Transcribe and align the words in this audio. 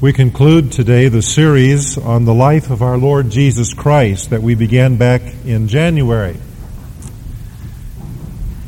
We 0.00 0.12
conclude 0.12 0.70
today 0.70 1.08
the 1.08 1.22
series 1.22 1.98
on 1.98 2.24
the 2.24 2.32
life 2.32 2.70
of 2.70 2.82
our 2.82 2.96
Lord 2.96 3.30
Jesus 3.30 3.74
Christ 3.74 4.30
that 4.30 4.40
we 4.40 4.54
began 4.54 4.96
back 4.96 5.22
in 5.44 5.66
January. 5.66 6.36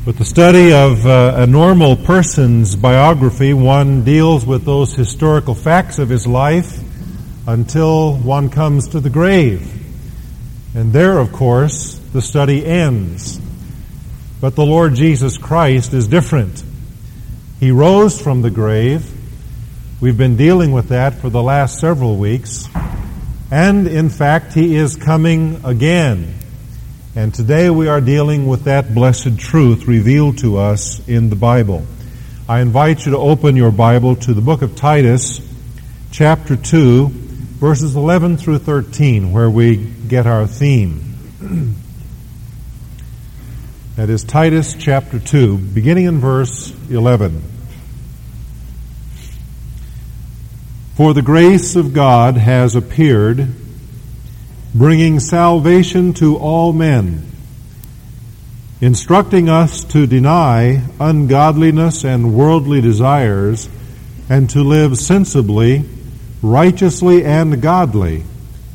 With 0.05 0.17
the 0.17 0.25
study 0.25 0.73
of 0.73 1.05
uh, 1.05 1.35
a 1.37 1.47
normal 1.47 1.95
person's 1.95 2.75
biography, 2.75 3.53
one 3.53 4.03
deals 4.03 4.45
with 4.45 4.65
those 4.65 4.93
historical 4.93 5.55
facts 5.55 5.99
of 5.99 6.09
his 6.09 6.27
life 6.27 6.77
until 7.47 8.17
one 8.17 8.49
comes 8.49 8.89
to 8.89 8.99
the 8.99 9.09
grave. 9.09 9.65
And 10.75 10.91
there, 10.91 11.17
of 11.17 11.31
course, 11.31 11.97
the 12.11 12.21
study 12.21 12.65
ends. 12.65 13.39
But 14.41 14.57
the 14.57 14.65
Lord 14.65 14.95
Jesus 14.95 15.37
Christ 15.37 15.93
is 15.93 16.09
different. 16.09 16.61
He 17.61 17.71
rose 17.71 18.21
from 18.21 18.41
the 18.41 18.51
grave 18.51 19.09
We've 20.01 20.17
been 20.17 20.35
dealing 20.35 20.71
with 20.71 20.89
that 20.89 21.13
for 21.13 21.29
the 21.29 21.43
last 21.43 21.79
several 21.79 22.17
weeks. 22.17 22.67
And 23.51 23.87
in 23.87 24.09
fact, 24.09 24.51
He 24.53 24.75
is 24.75 24.95
coming 24.95 25.61
again. 25.63 26.33
And 27.15 27.31
today 27.31 27.69
we 27.69 27.87
are 27.87 28.01
dealing 28.01 28.47
with 28.47 28.63
that 28.63 28.95
blessed 28.95 29.37
truth 29.37 29.85
revealed 29.85 30.39
to 30.39 30.57
us 30.57 31.07
in 31.07 31.29
the 31.29 31.35
Bible. 31.35 31.85
I 32.49 32.61
invite 32.61 33.05
you 33.05 33.11
to 33.11 33.19
open 33.19 33.55
your 33.55 33.69
Bible 33.69 34.15
to 34.15 34.33
the 34.33 34.41
book 34.41 34.63
of 34.63 34.75
Titus, 34.75 35.39
chapter 36.11 36.55
2, 36.55 37.09
verses 37.09 37.95
11 37.95 38.37
through 38.37 38.57
13, 38.57 39.31
where 39.31 39.51
we 39.51 39.75
get 39.75 40.25
our 40.25 40.47
theme. 40.47 41.15
that 43.97 44.09
is 44.09 44.23
Titus 44.23 44.73
chapter 44.73 45.19
2, 45.19 45.59
beginning 45.59 46.05
in 46.05 46.19
verse 46.19 46.73
11. 46.89 47.50
For 51.01 51.15
the 51.15 51.23
grace 51.23 51.75
of 51.75 51.95
God 51.95 52.37
has 52.37 52.75
appeared, 52.75 53.47
bringing 54.75 55.19
salvation 55.19 56.13
to 56.13 56.37
all 56.37 56.73
men, 56.73 57.27
instructing 58.81 59.49
us 59.49 59.83
to 59.85 60.05
deny 60.05 60.83
ungodliness 60.99 62.05
and 62.05 62.35
worldly 62.35 62.81
desires, 62.81 63.67
and 64.29 64.47
to 64.51 64.61
live 64.61 64.95
sensibly, 64.95 65.89
righteously, 66.43 67.25
and 67.25 67.59
godly 67.63 68.23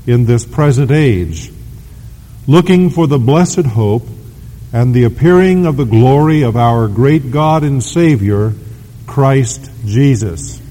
in 0.08 0.26
this 0.26 0.44
present 0.44 0.90
age, 0.90 1.52
looking 2.48 2.90
for 2.90 3.06
the 3.06 3.20
blessed 3.20 3.66
hope 3.66 4.08
and 4.72 4.92
the 4.92 5.04
appearing 5.04 5.64
of 5.64 5.76
the 5.76 5.84
glory 5.84 6.42
of 6.42 6.56
our 6.56 6.88
great 6.88 7.30
God 7.30 7.62
and 7.62 7.80
Savior, 7.84 8.52
Christ 9.06 9.70
Jesus 9.84 10.65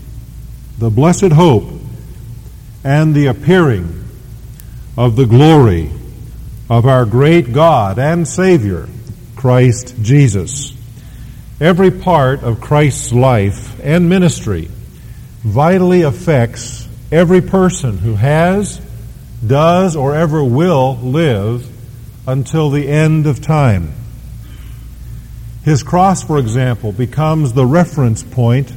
the 0.78 0.90
blessed 0.90 1.32
hope 1.32 1.72
and 2.84 3.16
the 3.16 3.28
appearing 3.28 4.04
of 4.98 5.16
the 5.16 5.26
glory 5.26 5.90
of 6.70 6.86
our 6.86 7.06
great 7.06 7.54
God 7.54 8.00
and 8.00 8.28
Savior, 8.28 8.88
Christ 9.36 9.96
Jesus. 10.02 10.74
Every 11.62 11.92
part 11.92 12.44
of 12.44 12.60
Christ's 12.60 13.14
life 13.14 13.80
and 13.82 14.10
ministry 14.10 14.70
vitally 15.42 16.02
affects 16.02 16.88
every 17.12 17.42
person 17.42 17.98
who 18.00 18.16
has, 18.16 18.82
does, 19.46 19.96
or 19.96 20.16
ever 20.16 20.44
will 20.44 20.98
live 20.98 21.66
until 22.28 22.70
the 22.70 22.88
end 22.88 23.28
of 23.28 23.42
time. 23.42 23.94
His 25.64 25.84
cross, 25.84 26.24
for 26.24 26.38
example, 26.38 26.92
becomes 26.92 27.54
the 27.54 27.66
reference 27.66 28.24
point 28.24 28.72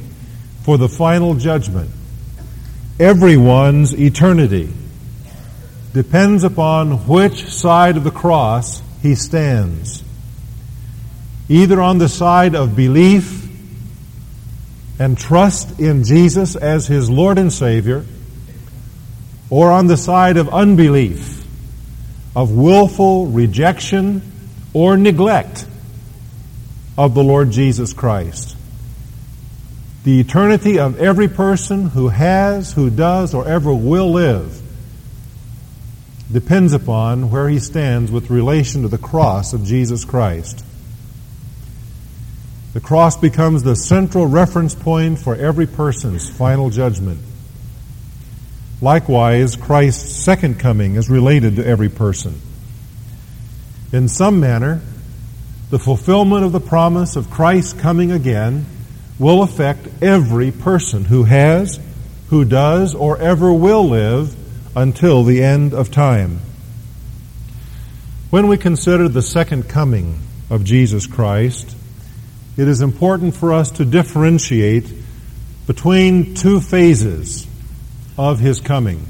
for 0.63 0.77
the 0.77 0.89
final 0.89 1.35
judgment. 1.35 1.89
Everyone's 2.99 3.93
eternity 3.93 4.73
depends 5.93 6.43
upon 6.43 7.07
which 7.07 7.45
side 7.49 7.97
of 7.97 8.03
the 8.03 8.11
cross 8.11 8.81
he 9.01 9.15
stands. 9.15 10.03
Either 11.47 11.81
on 11.81 11.97
the 11.97 12.09
side 12.09 12.55
of 12.55 12.75
belief 12.75 13.47
and 14.99 15.17
trust 15.17 15.79
in 15.79 16.03
Jesus 16.03 16.55
as 16.55 16.85
his 16.85 17.09
Lord 17.09 17.37
and 17.37 17.51
Savior, 17.51 18.05
or 19.49 19.71
on 19.71 19.87
the 19.87 19.97
side 19.97 20.37
of 20.37 20.49
unbelief, 20.49 21.43
of 22.35 22.51
willful 22.51 23.27
rejection 23.27 24.21
or 24.73 24.97
neglect 24.97 25.65
of 26.97 27.15
the 27.15 27.23
Lord 27.23 27.49
Jesus 27.49 27.93
Christ. 27.93 28.55
The 30.09 30.21
eternity 30.21 30.79
of 30.79 30.99
every 30.99 31.27
person 31.27 31.89
who 31.89 32.07
has, 32.07 32.73
who 32.73 32.89
does, 32.89 33.35
or 33.35 33.47
ever 33.47 33.71
will 33.71 34.11
live 34.11 34.59
depends 36.31 36.73
upon 36.73 37.29
where 37.29 37.47
he 37.47 37.59
stands 37.59 38.11
with 38.11 38.31
relation 38.31 38.81
to 38.81 38.87
the 38.87 38.97
cross 38.97 39.53
of 39.53 39.65
Jesus 39.65 40.05
Christ. 40.05 40.65
The 42.73 42.79
cross 42.79 43.17
becomes 43.17 43.61
the 43.61 43.75
central 43.75 44.25
reference 44.25 44.73
point 44.73 45.19
for 45.19 45.35
every 45.35 45.67
person's 45.67 46.27
final 46.27 46.71
judgment. 46.71 47.19
Likewise, 48.81 49.57
Christ's 49.57 50.23
second 50.23 50.59
coming 50.59 50.95
is 50.95 51.07
related 51.07 51.57
to 51.57 51.67
every 51.67 51.89
person. 51.89 52.41
In 53.93 54.07
some 54.07 54.39
manner, 54.39 54.81
the 55.69 55.77
fulfillment 55.77 56.45
of 56.45 56.51
the 56.51 56.59
promise 56.59 57.15
of 57.15 57.29
Christ 57.29 57.77
coming 57.77 58.11
again 58.11 58.65
will 59.19 59.43
affect 59.43 59.85
every 60.01 60.51
person 60.51 61.05
who 61.05 61.25
has, 61.25 61.79
who 62.29 62.45
does, 62.45 62.95
or 62.95 63.17
ever 63.19 63.53
will 63.53 63.87
live 63.87 64.35
until 64.75 65.23
the 65.23 65.43
end 65.43 65.73
of 65.73 65.91
time. 65.91 66.39
When 68.29 68.47
we 68.47 68.57
consider 68.57 69.09
the 69.09 69.21
second 69.21 69.67
coming 69.67 70.19
of 70.49 70.63
Jesus 70.63 71.05
Christ, 71.05 71.75
it 72.57 72.67
is 72.67 72.81
important 72.81 73.35
for 73.35 73.53
us 73.53 73.71
to 73.71 73.85
differentiate 73.85 74.91
between 75.67 76.35
two 76.35 76.59
phases 76.61 77.45
of 78.17 78.39
his 78.39 78.59
coming. 78.59 79.05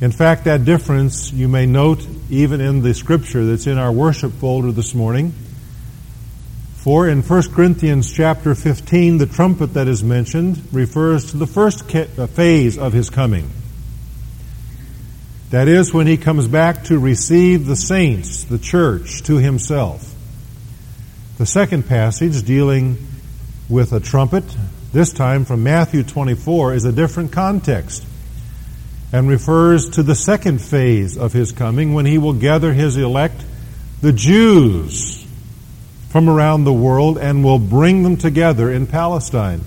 In 0.00 0.12
fact, 0.12 0.44
that 0.44 0.64
difference 0.64 1.32
you 1.32 1.48
may 1.48 1.66
note 1.66 2.06
even 2.28 2.60
in 2.60 2.82
the 2.82 2.92
scripture 2.92 3.46
that's 3.46 3.66
in 3.66 3.78
our 3.78 3.92
worship 3.92 4.32
folder 4.32 4.72
this 4.72 4.94
morning. 4.94 5.32
For 6.86 7.08
in 7.08 7.22
1 7.22 7.42
Corinthians 7.50 8.12
chapter 8.12 8.54
15, 8.54 9.18
the 9.18 9.26
trumpet 9.26 9.74
that 9.74 9.88
is 9.88 10.04
mentioned 10.04 10.62
refers 10.70 11.32
to 11.32 11.36
the 11.36 11.44
first 11.44 11.82
uh, 11.92 12.28
phase 12.28 12.78
of 12.78 12.92
his 12.92 13.10
coming. 13.10 13.50
That 15.50 15.66
is 15.66 15.92
when 15.92 16.06
he 16.06 16.16
comes 16.16 16.46
back 16.46 16.84
to 16.84 17.00
receive 17.00 17.66
the 17.66 17.74
saints, 17.74 18.44
the 18.44 18.60
church, 18.60 19.24
to 19.24 19.38
himself. 19.38 20.14
The 21.38 21.46
second 21.46 21.88
passage 21.88 22.44
dealing 22.44 22.98
with 23.68 23.92
a 23.92 23.98
trumpet, 23.98 24.44
this 24.92 25.12
time 25.12 25.44
from 25.44 25.64
Matthew 25.64 26.04
24, 26.04 26.74
is 26.74 26.84
a 26.84 26.92
different 26.92 27.32
context 27.32 28.06
and 29.12 29.28
refers 29.28 29.90
to 29.90 30.04
the 30.04 30.14
second 30.14 30.60
phase 30.60 31.18
of 31.18 31.32
his 31.32 31.50
coming 31.50 31.94
when 31.94 32.06
he 32.06 32.18
will 32.18 32.34
gather 32.34 32.72
his 32.72 32.96
elect, 32.96 33.44
the 34.02 34.12
Jews, 34.12 35.25
from 36.16 36.30
around 36.30 36.64
the 36.64 36.72
world 36.72 37.18
and 37.18 37.44
will 37.44 37.58
bring 37.58 38.02
them 38.02 38.16
together 38.16 38.72
in 38.72 38.86
Palestine. 38.86 39.60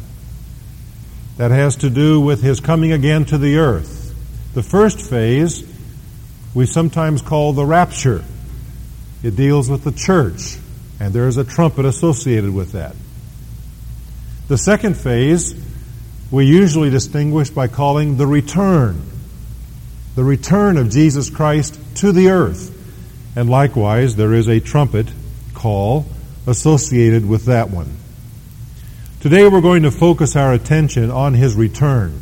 That 1.37 1.51
has 1.51 1.75
to 1.75 1.91
do 1.91 2.19
with 2.19 2.41
his 2.41 2.59
coming 2.59 2.91
again 2.91 3.25
to 3.25 3.37
the 3.37 3.59
earth. 3.59 4.15
The 4.55 4.63
first 4.63 4.99
phase 4.99 5.63
we 6.55 6.65
sometimes 6.65 7.21
call 7.21 7.53
the 7.53 7.67
rapture. 7.67 8.25
It 9.21 9.35
deals 9.35 9.69
with 9.69 9.83
the 9.83 9.91
church, 9.91 10.57
and 10.99 11.13
there 11.13 11.27
is 11.27 11.37
a 11.37 11.43
trumpet 11.43 11.85
associated 11.85 12.51
with 12.51 12.71
that. 12.71 12.95
The 14.47 14.57
second 14.57 14.97
phase 14.97 15.53
we 16.31 16.47
usually 16.47 16.89
distinguish 16.89 17.51
by 17.51 17.67
calling 17.67 18.17
the 18.17 18.25
return. 18.25 19.03
The 20.15 20.23
return 20.23 20.77
of 20.77 20.89
Jesus 20.89 21.29
Christ 21.29 21.79
to 21.97 22.11
the 22.11 22.29
earth. 22.29 22.75
And 23.35 23.51
likewise, 23.51 24.15
there 24.15 24.33
is 24.33 24.47
a 24.47 24.59
trumpet 24.59 25.13
call 25.53 26.07
associated 26.49 27.27
with 27.27 27.45
that 27.45 27.69
one. 27.69 27.95
Today 29.21 29.47
we're 29.47 29.61
going 29.61 29.83
to 29.83 29.91
focus 29.91 30.35
our 30.35 30.53
attention 30.53 31.11
on 31.11 31.33
his 31.33 31.55
return. 31.55 32.19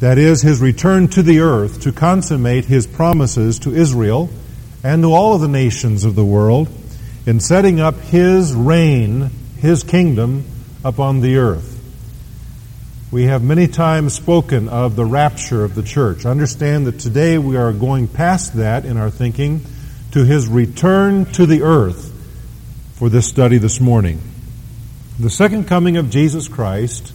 That 0.00 0.18
is, 0.18 0.42
his 0.42 0.60
return 0.60 1.08
to 1.08 1.22
the 1.22 1.40
earth 1.40 1.82
to 1.82 1.92
consummate 1.92 2.64
his 2.64 2.86
promises 2.86 3.58
to 3.60 3.74
Israel 3.74 4.30
and 4.82 5.02
to 5.02 5.12
all 5.12 5.34
of 5.34 5.40
the 5.40 5.48
nations 5.48 6.04
of 6.04 6.14
the 6.14 6.24
world 6.24 6.68
in 7.26 7.40
setting 7.40 7.80
up 7.80 7.98
his 8.00 8.54
reign, 8.54 9.30
his 9.58 9.82
kingdom 9.82 10.44
upon 10.84 11.20
the 11.20 11.36
earth. 11.36 11.72
We 13.10 13.24
have 13.24 13.42
many 13.42 13.68
times 13.68 14.14
spoken 14.14 14.68
of 14.68 14.96
the 14.96 15.04
rapture 15.04 15.64
of 15.64 15.74
the 15.74 15.82
church. 15.82 16.24
Understand 16.24 16.86
that 16.86 17.00
today 17.00 17.38
we 17.38 17.56
are 17.56 17.72
going 17.72 18.08
past 18.08 18.54
that 18.54 18.84
in 18.84 18.96
our 18.96 19.10
thinking 19.10 19.62
to 20.12 20.24
his 20.24 20.46
return 20.48 21.24
to 21.32 21.46
the 21.46 21.62
earth 21.62 22.15
for 22.96 23.10
this 23.10 23.28
study 23.28 23.58
this 23.58 23.78
morning. 23.78 24.18
The 25.18 25.28
second 25.28 25.68
coming 25.68 25.98
of 25.98 26.08
Jesus 26.08 26.48
Christ 26.48 27.12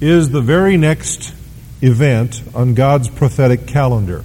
is 0.00 0.30
the 0.30 0.40
very 0.40 0.76
next 0.76 1.34
event 1.80 2.40
on 2.54 2.74
God's 2.74 3.08
prophetic 3.08 3.66
calendar. 3.66 4.22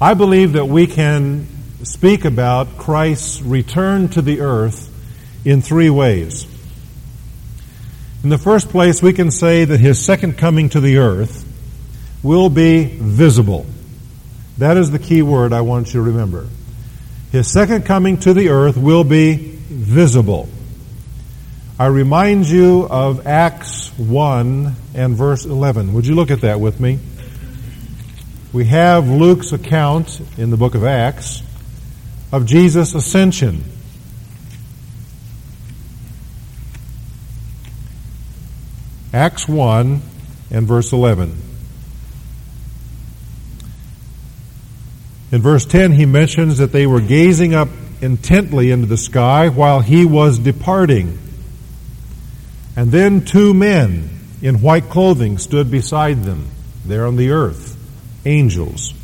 I 0.00 0.14
believe 0.14 0.54
that 0.54 0.66
we 0.66 0.88
can 0.88 1.46
speak 1.84 2.24
about 2.24 2.78
Christ's 2.78 3.40
return 3.42 4.08
to 4.08 4.22
the 4.22 4.40
earth 4.40 4.92
in 5.44 5.62
three 5.62 5.88
ways. 5.88 6.44
In 8.24 8.28
the 8.28 8.38
first 8.38 8.70
place, 8.70 9.00
we 9.00 9.12
can 9.12 9.30
say 9.30 9.64
that 9.64 9.78
his 9.78 10.04
second 10.04 10.36
coming 10.36 10.68
to 10.70 10.80
the 10.80 10.96
earth 10.96 11.46
will 12.24 12.50
be 12.50 12.86
visible. 12.86 13.66
That 14.58 14.76
is 14.76 14.90
the 14.90 14.98
key 14.98 15.22
word 15.22 15.52
I 15.52 15.60
want 15.60 15.88
you 15.88 15.92
to 15.92 16.02
remember. 16.02 16.48
His 17.36 17.52
second 17.52 17.84
coming 17.84 18.16
to 18.20 18.32
the 18.32 18.48
earth 18.48 18.78
will 18.78 19.04
be 19.04 19.34
visible. 19.36 20.48
I 21.78 21.84
remind 21.84 22.46
you 22.46 22.88
of 22.88 23.26
Acts 23.26 23.90
1 23.98 24.74
and 24.94 25.14
verse 25.14 25.44
11. 25.44 25.92
Would 25.92 26.06
you 26.06 26.14
look 26.14 26.30
at 26.30 26.40
that 26.40 26.60
with 26.60 26.80
me? 26.80 26.98
We 28.54 28.64
have 28.64 29.10
Luke's 29.10 29.52
account 29.52 30.18
in 30.38 30.48
the 30.48 30.56
book 30.56 30.74
of 30.74 30.82
Acts 30.82 31.42
of 32.32 32.46
Jesus' 32.46 32.94
ascension. 32.94 33.64
Acts 39.12 39.46
1 39.46 40.00
and 40.50 40.66
verse 40.66 40.90
11. 40.90 41.45
In 45.36 45.42
verse 45.42 45.66
10, 45.66 45.92
he 45.92 46.06
mentions 46.06 46.56
that 46.56 46.72
they 46.72 46.86
were 46.86 47.02
gazing 47.02 47.52
up 47.52 47.68
intently 48.00 48.70
into 48.70 48.86
the 48.86 48.96
sky 48.96 49.50
while 49.50 49.80
he 49.80 50.06
was 50.06 50.38
departing. 50.38 51.18
And 52.74 52.90
then 52.90 53.22
two 53.22 53.52
men 53.52 54.08
in 54.40 54.62
white 54.62 54.88
clothing 54.88 55.36
stood 55.36 55.70
beside 55.70 56.24
them 56.24 56.46
there 56.86 57.06
on 57.06 57.16
the 57.16 57.32
earth, 57.32 57.76
angels. 58.24 58.94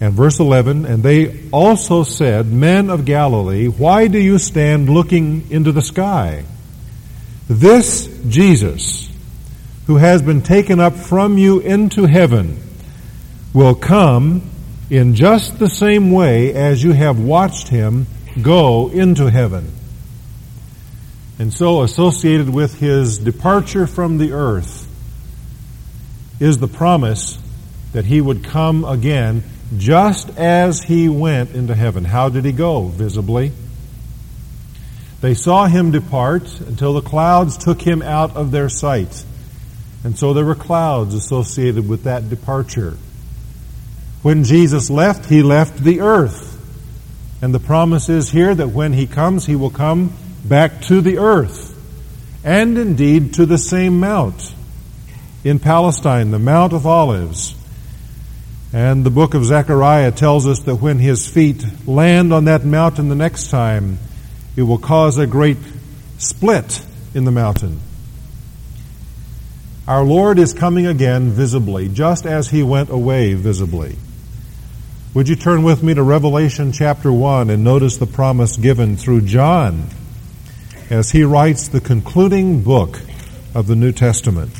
And 0.00 0.14
verse 0.14 0.38
11, 0.38 0.86
and 0.86 1.02
they 1.02 1.48
also 1.50 2.04
said, 2.04 2.46
Men 2.46 2.88
of 2.88 3.04
Galilee, 3.04 3.66
why 3.66 4.06
do 4.06 4.20
you 4.20 4.38
stand 4.38 4.88
looking 4.88 5.50
into 5.50 5.72
the 5.72 5.82
sky? 5.82 6.44
This 7.48 8.06
Jesus, 8.28 9.10
who 9.88 9.96
has 9.96 10.22
been 10.22 10.42
taken 10.42 10.78
up 10.78 10.94
from 10.94 11.38
you 11.38 11.58
into 11.58 12.06
heaven, 12.06 12.62
will 13.52 13.74
come 13.74 14.51
in 14.92 15.14
just 15.14 15.58
the 15.58 15.70
same 15.70 16.10
way 16.10 16.52
as 16.52 16.84
you 16.84 16.92
have 16.92 17.18
watched 17.18 17.68
him 17.68 18.06
go 18.42 18.90
into 18.90 19.30
heaven. 19.30 19.66
And 21.38 21.50
so, 21.50 21.80
associated 21.80 22.50
with 22.50 22.78
his 22.78 23.16
departure 23.16 23.86
from 23.86 24.18
the 24.18 24.32
earth 24.32 24.86
is 26.38 26.58
the 26.58 26.68
promise 26.68 27.38
that 27.94 28.04
he 28.04 28.20
would 28.20 28.44
come 28.44 28.84
again 28.84 29.42
just 29.78 30.28
as 30.36 30.82
he 30.82 31.08
went 31.08 31.52
into 31.52 31.74
heaven. 31.74 32.04
How 32.04 32.28
did 32.28 32.44
he 32.44 32.52
go? 32.52 32.88
Visibly. 32.88 33.52
They 35.22 35.32
saw 35.32 35.68
him 35.68 35.90
depart 35.90 36.60
until 36.60 36.92
the 36.92 37.00
clouds 37.00 37.56
took 37.56 37.80
him 37.80 38.02
out 38.02 38.36
of 38.36 38.50
their 38.50 38.68
sight. 38.68 39.24
And 40.04 40.18
so 40.18 40.34
there 40.34 40.44
were 40.44 40.54
clouds 40.54 41.14
associated 41.14 41.88
with 41.88 42.04
that 42.04 42.28
departure. 42.28 42.98
When 44.22 44.44
Jesus 44.44 44.88
left, 44.88 45.26
he 45.26 45.42
left 45.42 45.82
the 45.82 46.00
earth. 46.00 46.50
And 47.42 47.52
the 47.52 47.60
promise 47.60 48.08
is 48.08 48.30
here 48.30 48.54
that 48.54 48.68
when 48.68 48.92
he 48.92 49.08
comes, 49.08 49.46
he 49.46 49.56
will 49.56 49.70
come 49.70 50.12
back 50.44 50.82
to 50.82 51.00
the 51.00 51.18
earth. 51.18 51.70
And 52.44 52.78
indeed 52.78 53.34
to 53.34 53.46
the 53.46 53.58
same 53.58 53.98
mount 53.98 54.54
in 55.44 55.58
Palestine, 55.58 56.30
the 56.30 56.38
Mount 56.38 56.72
of 56.72 56.86
Olives. 56.86 57.56
And 58.72 59.04
the 59.04 59.10
book 59.10 59.34
of 59.34 59.44
Zechariah 59.44 60.12
tells 60.12 60.46
us 60.46 60.60
that 60.60 60.76
when 60.76 60.98
his 60.98 61.28
feet 61.28 61.64
land 61.86 62.32
on 62.32 62.44
that 62.44 62.64
mountain 62.64 63.08
the 63.08 63.16
next 63.16 63.50
time, 63.50 63.98
it 64.56 64.62
will 64.62 64.78
cause 64.78 65.18
a 65.18 65.26
great 65.26 65.58
split 66.18 66.84
in 67.12 67.24
the 67.24 67.32
mountain. 67.32 67.80
Our 69.86 70.04
Lord 70.04 70.38
is 70.38 70.54
coming 70.54 70.86
again 70.86 71.30
visibly, 71.30 71.88
just 71.88 72.24
as 72.24 72.48
he 72.48 72.62
went 72.62 72.88
away 72.88 73.34
visibly. 73.34 73.96
Would 75.14 75.28
you 75.28 75.36
turn 75.36 75.62
with 75.62 75.82
me 75.82 75.92
to 75.92 76.02
Revelation 76.02 76.72
chapter 76.72 77.12
1 77.12 77.50
and 77.50 77.62
notice 77.62 77.98
the 77.98 78.06
promise 78.06 78.56
given 78.56 78.96
through 78.96 79.20
John 79.20 79.88
as 80.88 81.10
he 81.10 81.22
writes 81.22 81.68
the 81.68 81.82
concluding 81.82 82.62
book 82.62 82.98
of 83.54 83.66
the 83.66 83.76
New 83.76 83.92
Testament? 83.92 84.58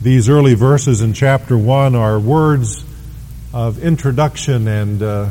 These 0.00 0.30
early 0.30 0.54
verses 0.54 1.02
in 1.02 1.12
chapter 1.12 1.58
1 1.58 1.94
are 1.94 2.18
words 2.18 2.82
of 3.52 3.78
introduction 3.78 4.66
and 4.66 5.02
uh, 5.02 5.28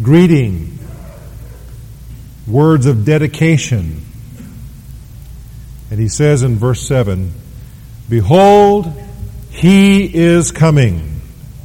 greeting, 0.00 0.78
words 2.46 2.86
of 2.86 3.04
dedication. 3.04 4.00
And 5.90 5.98
he 5.98 6.06
says 6.06 6.44
in 6.44 6.54
verse 6.54 6.86
7 6.86 7.32
Behold, 8.08 8.92
he 9.50 10.04
is 10.04 10.52
coming 10.52 11.15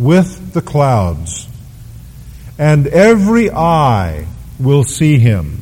with 0.01 0.53
the 0.53 0.61
clouds, 0.61 1.47
and 2.57 2.87
every 2.87 3.51
eye 3.51 4.25
will 4.59 4.83
see 4.83 5.19
him, 5.19 5.59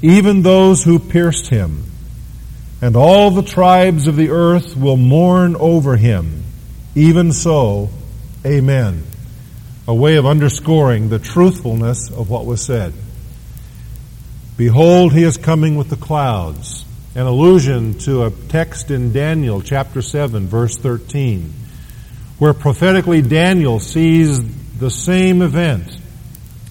even 0.00 0.42
those 0.42 0.84
who 0.84 0.98
pierced 1.00 1.48
him, 1.48 1.84
and 2.80 2.94
all 2.94 3.32
the 3.32 3.42
tribes 3.42 4.06
of 4.06 4.14
the 4.14 4.30
earth 4.30 4.76
will 4.76 4.96
mourn 4.96 5.56
over 5.56 5.96
him. 5.96 6.44
Even 6.94 7.32
so, 7.32 7.90
amen. 8.46 9.02
A 9.88 9.94
way 9.94 10.16
of 10.16 10.26
underscoring 10.26 11.08
the 11.08 11.18
truthfulness 11.18 12.10
of 12.10 12.30
what 12.30 12.46
was 12.46 12.64
said. 12.64 12.92
Behold, 14.56 15.12
he 15.12 15.24
is 15.24 15.36
coming 15.36 15.74
with 15.74 15.90
the 15.90 15.96
clouds. 15.96 16.84
An 17.16 17.26
allusion 17.26 17.98
to 18.00 18.24
a 18.24 18.30
text 18.30 18.92
in 18.92 19.12
Daniel 19.12 19.60
chapter 19.60 20.00
7 20.00 20.46
verse 20.46 20.76
13 20.76 21.63
where 22.38 22.54
prophetically 22.54 23.22
Daniel 23.22 23.78
sees 23.78 24.40
the 24.78 24.90
same 24.90 25.42
event. 25.42 25.98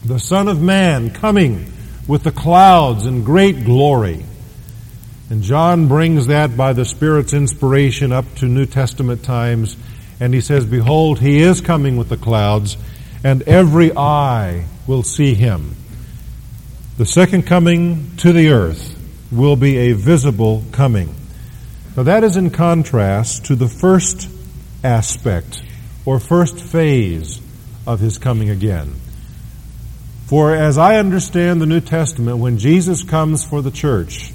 The 0.04 0.19
Son 0.19 0.48
of 0.48 0.62
Man 0.62 1.12
coming 1.12 1.71
with 2.07 2.24
the 2.24 2.31
clouds 2.31 3.06
in 3.06 3.24
great 3.24 3.63
glory. 3.63 4.26
And 5.30 5.42
John 5.42 5.87
brings 5.87 6.28
that 6.28 6.57
by 6.57 6.73
the 6.73 6.85
Spirit's 6.85 7.33
inspiration 7.33 8.11
up 8.11 8.26
to 8.35 8.45
New 8.45 8.66
Testament 8.66 9.23
times. 9.23 9.78
And 10.19 10.33
he 10.33 10.42
says, 10.42 10.66
Behold, 10.66 11.19
he 11.19 11.42
is 11.42 11.61
coming 11.61 11.97
with 11.97 12.09
the 12.09 12.18
clouds, 12.18 12.78
and 13.23 13.42
every 13.44 13.95
eye 13.95 14.66
will 14.85 15.04
see 15.04 15.33
him. 15.33 15.76
The 16.97 17.06
second 17.06 17.47
coming 17.47 18.16
to 18.18 18.31
the 18.33 18.49
earth 18.49 18.95
will 19.31 19.56
be 19.56 19.78
a 19.78 19.94
visible 19.94 20.64
coming. 20.71 21.16
Now 21.95 22.04
that 22.04 22.23
is 22.23 22.37
in 22.37 22.49
contrast 22.52 23.45
to 23.45 23.56
the 23.56 23.68
first 23.68 24.30
aspect 24.83 25.61
or 26.06 26.19
first 26.19 26.59
phase 26.59 27.42
of 27.87 27.99
his 27.99 28.18
coming 28.18 28.49
again. 28.49 28.94
For 30.28 30.54
as 30.54 30.78
I 30.78 30.97
understand 30.97 31.61
the 31.61 31.66
New 31.66 31.81
Testament, 31.81 32.37
when 32.40 32.57
Jesus 32.57 33.04
comes 33.04 33.44
for 33.44 33.61
the 33.61 33.71
church 33.71 34.33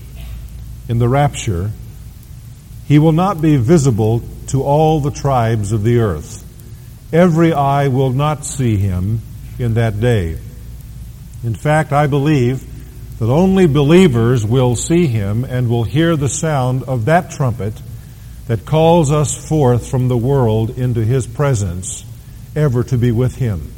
in 0.88 0.98
the 0.98 1.08
rapture, 1.08 1.70
he 2.86 2.98
will 2.98 3.12
not 3.12 3.40
be 3.40 3.56
visible 3.56 4.22
to 4.48 4.62
all 4.62 5.00
the 5.00 5.10
tribes 5.10 5.72
of 5.72 5.82
the 5.82 5.98
earth. 5.98 6.44
Every 7.12 7.52
eye 7.52 7.88
will 7.88 8.10
not 8.10 8.44
see 8.44 8.76
him 8.76 9.20
in 9.58 9.74
that 9.74 10.00
day. 10.00 10.38
In 11.42 11.54
fact, 11.54 11.92
I 11.92 12.06
believe 12.06 12.64
that 13.18 13.30
only 13.30 13.66
believers 13.66 14.46
will 14.46 14.76
see 14.76 15.06
him 15.06 15.44
and 15.44 15.68
will 15.68 15.84
hear 15.84 16.16
the 16.16 16.28
sound 16.28 16.84
of 16.84 17.06
that 17.06 17.30
trumpet 17.30 17.74
that 18.48 18.64
calls 18.64 19.12
us 19.12 19.48
forth 19.48 19.88
from 19.88 20.08
the 20.08 20.16
world 20.16 20.70
into 20.70 21.04
His 21.04 21.26
presence, 21.26 22.04
ever 22.56 22.82
to 22.82 22.98
be 22.98 23.12
with 23.12 23.36
Him. 23.36 23.70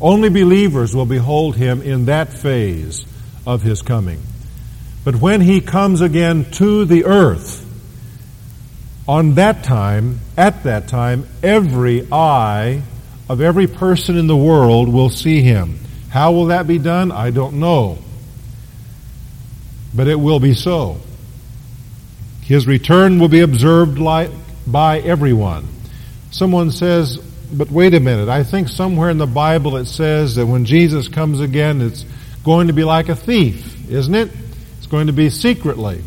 Only 0.00 0.28
believers 0.28 0.94
will 0.94 1.06
behold 1.06 1.56
Him 1.56 1.82
in 1.82 2.04
that 2.04 2.32
phase 2.32 3.04
of 3.46 3.62
His 3.62 3.82
coming. 3.82 4.22
But 5.02 5.16
when 5.16 5.40
He 5.40 5.60
comes 5.60 6.02
again 6.02 6.50
to 6.52 6.84
the 6.84 7.06
earth, 7.06 7.62
on 9.08 9.34
that 9.34 9.64
time, 9.64 10.20
at 10.36 10.62
that 10.64 10.88
time, 10.88 11.26
every 11.42 12.06
eye 12.12 12.82
of 13.28 13.40
every 13.40 13.66
person 13.66 14.16
in 14.16 14.26
the 14.26 14.36
world 14.36 14.90
will 14.90 15.10
see 15.10 15.42
Him. 15.42 15.78
How 16.10 16.32
will 16.32 16.46
that 16.46 16.66
be 16.66 16.78
done? 16.78 17.12
I 17.12 17.30
don't 17.30 17.60
know. 17.60 17.98
But 19.94 20.08
it 20.08 20.18
will 20.18 20.40
be 20.40 20.54
so. 20.54 21.00
His 22.44 22.66
return 22.66 23.18
will 23.18 23.28
be 23.28 23.40
observed 23.40 23.98
by 23.98 24.98
everyone. 24.98 25.66
Someone 26.30 26.70
says, 26.70 27.16
but 27.52 27.70
wait 27.70 27.94
a 27.94 28.00
minute, 28.00 28.28
I 28.28 28.42
think 28.42 28.68
somewhere 28.68 29.10
in 29.10 29.18
the 29.18 29.26
Bible 29.26 29.76
it 29.76 29.86
says 29.86 30.34
that 30.36 30.46
when 30.46 30.64
Jesus 30.64 31.08
comes 31.08 31.40
again, 31.40 31.80
it's 31.80 32.04
going 32.44 32.66
to 32.66 32.72
be 32.72 32.84
like 32.84 33.08
a 33.08 33.16
thief, 33.16 33.88
isn't 33.90 34.14
it? 34.14 34.30
It's 34.78 34.86
going 34.86 35.06
to 35.06 35.12
be 35.12 35.30
secretly. 35.30 36.02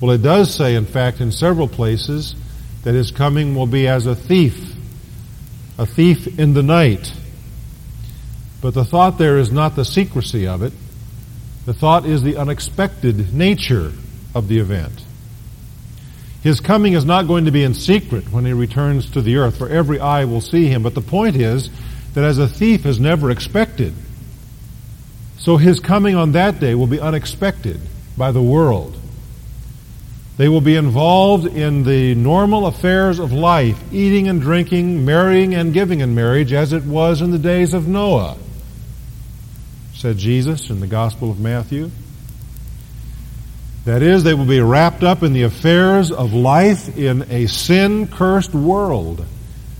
Well, 0.00 0.12
it 0.12 0.22
does 0.22 0.54
say, 0.54 0.76
in 0.76 0.86
fact, 0.86 1.20
in 1.20 1.32
several 1.32 1.66
places, 1.66 2.36
that 2.84 2.94
his 2.94 3.10
coming 3.10 3.56
will 3.56 3.66
be 3.66 3.88
as 3.88 4.06
a 4.06 4.14
thief, 4.14 4.74
a 5.76 5.86
thief 5.86 6.38
in 6.38 6.54
the 6.54 6.62
night. 6.62 7.12
But 8.60 8.74
the 8.74 8.84
thought 8.84 9.18
there 9.18 9.38
is 9.38 9.50
not 9.50 9.74
the 9.74 9.84
secrecy 9.84 10.46
of 10.46 10.62
it. 10.62 10.72
The 11.66 11.74
thought 11.74 12.06
is 12.06 12.22
the 12.22 12.36
unexpected 12.36 13.34
nature 13.34 13.92
of 14.34 14.46
the 14.46 14.58
event. 14.58 15.04
His 16.42 16.60
coming 16.60 16.92
is 16.92 17.04
not 17.04 17.26
going 17.26 17.46
to 17.46 17.50
be 17.50 17.64
in 17.64 17.74
secret 17.74 18.32
when 18.32 18.44
he 18.44 18.52
returns 18.52 19.10
to 19.10 19.20
the 19.20 19.36
earth, 19.36 19.58
for 19.58 19.68
every 19.68 19.98
eye 19.98 20.24
will 20.24 20.40
see 20.40 20.66
him. 20.66 20.82
But 20.82 20.94
the 20.94 21.00
point 21.00 21.36
is 21.36 21.68
that 22.14 22.24
as 22.24 22.38
a 22.38 22.48
thief 22.48 22.86
is 22.86 23.00
never 23.00 23.30
expected, 23.30 23.92
so 25.38 25.56
his 25.56 25.80
coming 25.80 26.14
on 26.14 26.32
that 26.32 26.60
day 26.60 26.74
will 26.74 26.86
be 26.86 27.00
unexpected 27.00 27.80
by 28.16 28.30
the 28.30 28.42
world. 28.42 28.96
They 30.36 30.48
will 30.48 30.60
be 30.60 30.76
involved 30.76 31.46
in 31.46 31.82
the 31.82 32.14
normal 32.14 32.66
affairs 32.66 33.18
of 33.18 33.32
life, 33.32 33.76
eating 33.92 34.28
and 34.28 34.40
drinking, 34.40 35.04
marrying 35.04 35.54
and 35.54 35.74
giving 35.74 35.98
in 35.98 36.14
marriage, 36.14 36.52
as 36.52 36.72
it 36.72 36.84
was 36.84 37.20
in 37.20 37.32
the 37.32 37.38
days 37.38 37.74
of 37.74 37.88
Noah, 37.88 38.36
said 39.94 40.16
Jesus 40.16 40.70
in 40.70 40.78
the 40.78 40.86
Gospel 40.86 41.32
of 41.32 41.40
Matthew. 41.40 41.90
That 43.88 44.02
is, 44.02 44.22
they 44.22 44.34
will 44.34 44.44
be 44.44 44.60
wrapped 44.60 45.02
up 45.02 45.22
in 45.22 45.32
the 45.32 45.44
affairs 45.44 46.12
of 46.12 46.34
life 46.34 46.94
in 46.98 47.22
a 47.30 47.46
sin 47.46 48.06
cursed 48.06 48.52
world. 48.52 49.24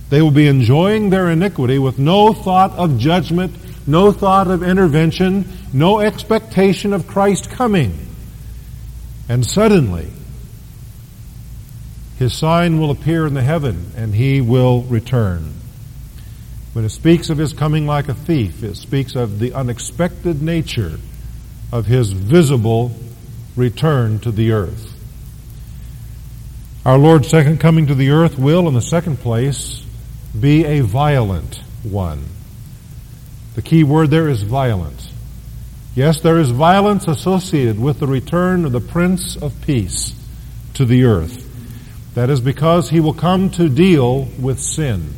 They 0.09 0.19
will 0.19 0.31
be 0.31 0.47
enjoying 0.47 1.11
their 1.11 1.29
iniquity 1.29 1.77
with 1.77 1.99
no 1.99 2.33
thought 2.33 2.71
of 2.71 2.97
judgment, 2.97 3.55
no 3.85 4.11
thought 4.11 4.47
of 4.47 4.63
intervention, 4.63 5.47
no 5.73 5.99
expectation 5.99 6.91
of 6.91 7.05
Christ 7.05 7.51
coming. 7.51 8.07
And 9.29 9.45
suddenly, 9.45 10.07
his 12.17 12.33
sign 12.33 12.79
will 12.79 12.89
appear 12.89 13.27
in 13.27 13.35
the 13.35 13.43
heaven 13.43 13.91
and 13.95 14.15
he 14.15 14.41
will 14.41 14.81
return. 14.81 15.53
When 16.73 16.83
it 16.83 16.89
speaks 16.89 17.29
of 17.29 17.37
his 17.37 17.53
coming 17.53 17.85
like 17.85 18.09
a 18.09 18.15
thief, 18.15 18.63
it 18.63 18.75
speaks 18.75 19.15
of 19.15 19.37
the 19.37 19.53
unexpected 19.53 20.41
nature 20.41 20.97
of 21.71 21.85
his 21.85 22.11
visible 22.11 22.91
return 23.59 24.19
to 24.21 24.31
the 24.31 24.51
earth. 24.51 24.95
Our 26.85 26.97
Lord's 26.97 27.27
second 27.27 27.59
coming 27.59 27.87
to 27.87 27.93
the 27.93 28.09
earth 28.09 28.39
will, 28.39 28.67
in 28.67 28.73
the 28.73 28.81
second 28.81 29.17
place, 29.17 29.83
be 30.39 30.65
a 30.65 30.79
violent 30.79 31.61
one. 31.83 32.23
The 33.55 33.61
key 33.61 33.83
word 33.83 34.09
there 34.09 34.29
is 34.29 34.41
violent. 34.41 35.11
Yes, 35.93 36.21
there 36.21 36.39
is 36.39 36.51
violence 36.51 37.07
associated 37.07 37.79
with 37.79 37.99
the 37.99 38.07
return 38.07 38.63
of 38.63 38.71
the 38.71 38.79
Prince 38.79 39.35
of 39.35 39.61
Peace 39.61 40.15
to 40.75 40.85
the 40.85 41.03
earth. 41.03 41.45
That 42.15 42.29
is 42.29 42.39
because 42.39 42.89
he 42.89 42.99
will 42.99 43.13
come 43.13 43.49
to 43.51 43.69
deal 43.69 44.29
with 44.39 44.59
sin. 44.59 45.13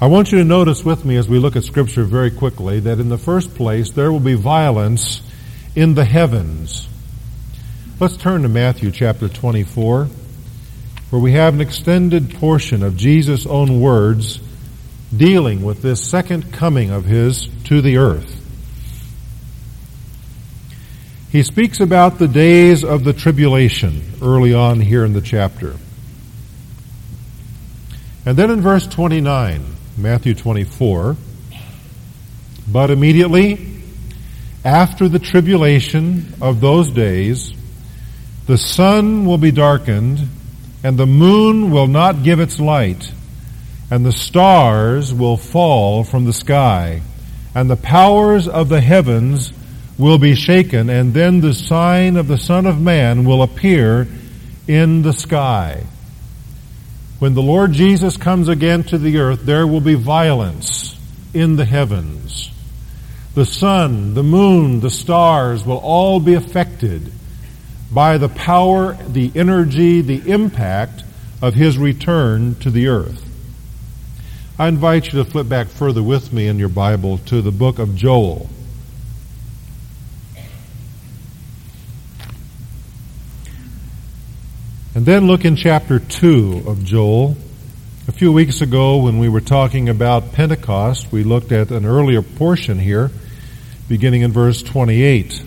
I 0.00 0.06
want 0.06 0.32
you 0.32 0.38
to 0.38 0.44
notice 0.44 0.84
with 0.84 1.04
me 1.04 1.16
as 1.16 1.28
we 1.28 1.38
look 1.38 1.56
at 1.56 1.64
Scripture 1.64 2.04
very 2.04 2.30
quickly 2.30 2.80
that 2.80 3.00
in 3.00 3.08
the 3.08 3.18
first 3.18 3.54
place 3.54 3.90
there 3.90 4.10
will 4.12 4.20
be 4.20 4.34
violence 4.34 5.20
in 5.74 5.94
the 5.94 6.04
heavens. 6.04 6.88
Let's 8.00 8.16
turn 8.16 8.42
to 8.42 8.48
Matthew 8.48 8.90
chapter 8.90 9.28
24, 9.28 10.08
where 11.10 11.22
we 11.22 11.32
have 11.32 11.54
an 11.54 11.60
extended 11.60 12.34
portion 12.34 12.82
of 12.82 12.96
Jesus' 12.96 13.46
own 13.46 13.80
words 13.80 14.40
dealing 15.16 15.62
with 15.62 15.82
this 15.82 16.02
second 16.02 16.52
coming 16.52 16.90
of 16.90 17.04
his 17.04 17.48
to 17.64 17.80
the 17.80 17.98
earth. 17.98 18.36
He 21.30 21.42
speaks 21.44 21.78
about 21.78 22.18
the 22.18 22.26
days 22.26 22.82
of 22.82 23.04
the 23.04 23.12
tribulation 23.12 24.02
early 24.20 24.52
on 24.52 24.80
here 24.80 25.04
in 25.04 25.12
the 25.12 25.20
chapter. 25.20 25.76
And 28.26 28.36
then 28.36 28.50
in 28.50 28.60
verse 28.60 28.86
29, 28.86 29.64
Matthew 29.96 30.34
24, 30.34 31.16
but 32.68 32.90
immediately 32.90 33.69
after 34.64 35.08
the 35.08 35.18
tribulation 35.18 36.34
of 36.40 36.60
those 36.60 36.90
days, 36.90 37.52
the 38.46 38.58
sun 38.58 39.24
will 39.24 39.38
be 39.38 39.50
darkened, 39.50 40.28
and 40.82 40.98
the 40.98 41.06
moon 41.06 41.70
will 41.70 41.86
not 41.86 42.22
give 42.22 42.40
its 42.40 42.58
light, 42.58 43.12
and 43.90 44.04
the 44.04 44.12
stars 44.12 45.14
will 45.14 45.36
fall 45.36 46.04
from 46.04 46.24
the 46.24 46.32
sky, 46.32 47.00
and 47.54 47.70
the 47.70 47.76
powers 47.76 48.48
of 48.48 48.68
the 48.68 48.80
heavens 48.80 49.52
will 49.98 50.18
be 50.18 50.34
shaken, 50.34 50.90
and 50.90 51.14
then 51.14 51.40
the 51.40 51.54
sign 51.54 52.16
of 52.16 52.28
the 52.28 52.38
Son 52.38 52.66
of 52.66 52.80
Man 52.80 53.24
will 53.24 53.42
appear 53.42 54.08
in 54.66 55.02
the 55.02 55.12
sky. 55.12 55.84
When 57.18 57.34
the 57.34 57.42
Lord 57.42 57.72
Jesus 57.72 58.16
comes 58.16 58.48
again 58.48 58.82
to 58.84 58.98
the 58.98 59.18
earth, 59.18 59.44
there 59.44 59.66
will 59.66 59.82
be 59.82 59.94
violence 59.94 60.98
in 61.34 61.56
the 61.56 61.66
heavens. 61.66 62.50
The 63.34 63.46
sun, 63.46 64.14
the 64.14 64.22
moon, 64.22 64.80
the 64.80 64.90
stars 64.90 65.64
will 65.64 65.78
all 65.78 66.18
be 66.18 66.34
affected 66.34 67.12
by 67.92 68.18
the 68.18 68.28
power, 68.28 68.94
the 69.08 69.30
energy, 69.34 70.00
the 70.00 70.30
impact 70.30 71.04
of 71.40 71.54
his 71.54 71.78
return 71.78 72.56
to 72.56 72.70
the 72.70 72.88
earth. 72.88 73.26
I 74.58 74.68
invite 74.68 75.06
you 75.06 75.22
to 75.22 75.24
flip 75.24 75.48
back 75.48 75.68
further 75.68 76.02
with 76.02 76.32
me 76.32 76.46
in 76.46 76.58
your 76.58 76.68
Bible 76.68 77.18
to 77.26 77.40
the 77.40 77.52
book 77.52 77.78
of 77.78 77.94
Joel. 77.94 78.50
And 84.94 85.06
then 85.06 85.26
look 85.28 85.44
in 85.44 85.56
chapter 85.56 85.98
2 85.98 86.64
of 86.66 86.84
Joel. 86.84 87.36
Few 88.20 88.32
weeks 88.32 88.60
ago, 88.60 88.98
when 88.98 89.18
we 89.18 89.30
were 89.30 89.40
talking 89.40 89.88
about 89.88 90.32
Pentecost, 90.32 91.10
we 91.10 91.24
looked 91.24 91.52
at 91.52 91.70
an 91.70 91.86
earlier 91.86 92.20
portion 92.20 92.78
here, 92.78 93.10
beginning 93.88 94.20
in 94.20 94.30
verse 94.30 94.62
28. 94.62 95.42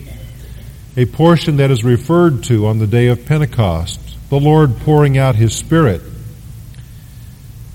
A 0.96 1.06
portion 1.06 1.58
that 1.58 1.70
is 1.70 1.84
referred 1.84 2.42
to 2.42 2.66
on 2.66 2.80
the 2.80 2.88
day 2.88 3.06
of 3.06 3.26
Pentecost, 3.26 4.00
the 4.28 4.40
Lord 4.40 4.76
pouring 4.78 5.16
out 5.16 5.36
His 5.36 5.54
Spirit. 5.54 6.02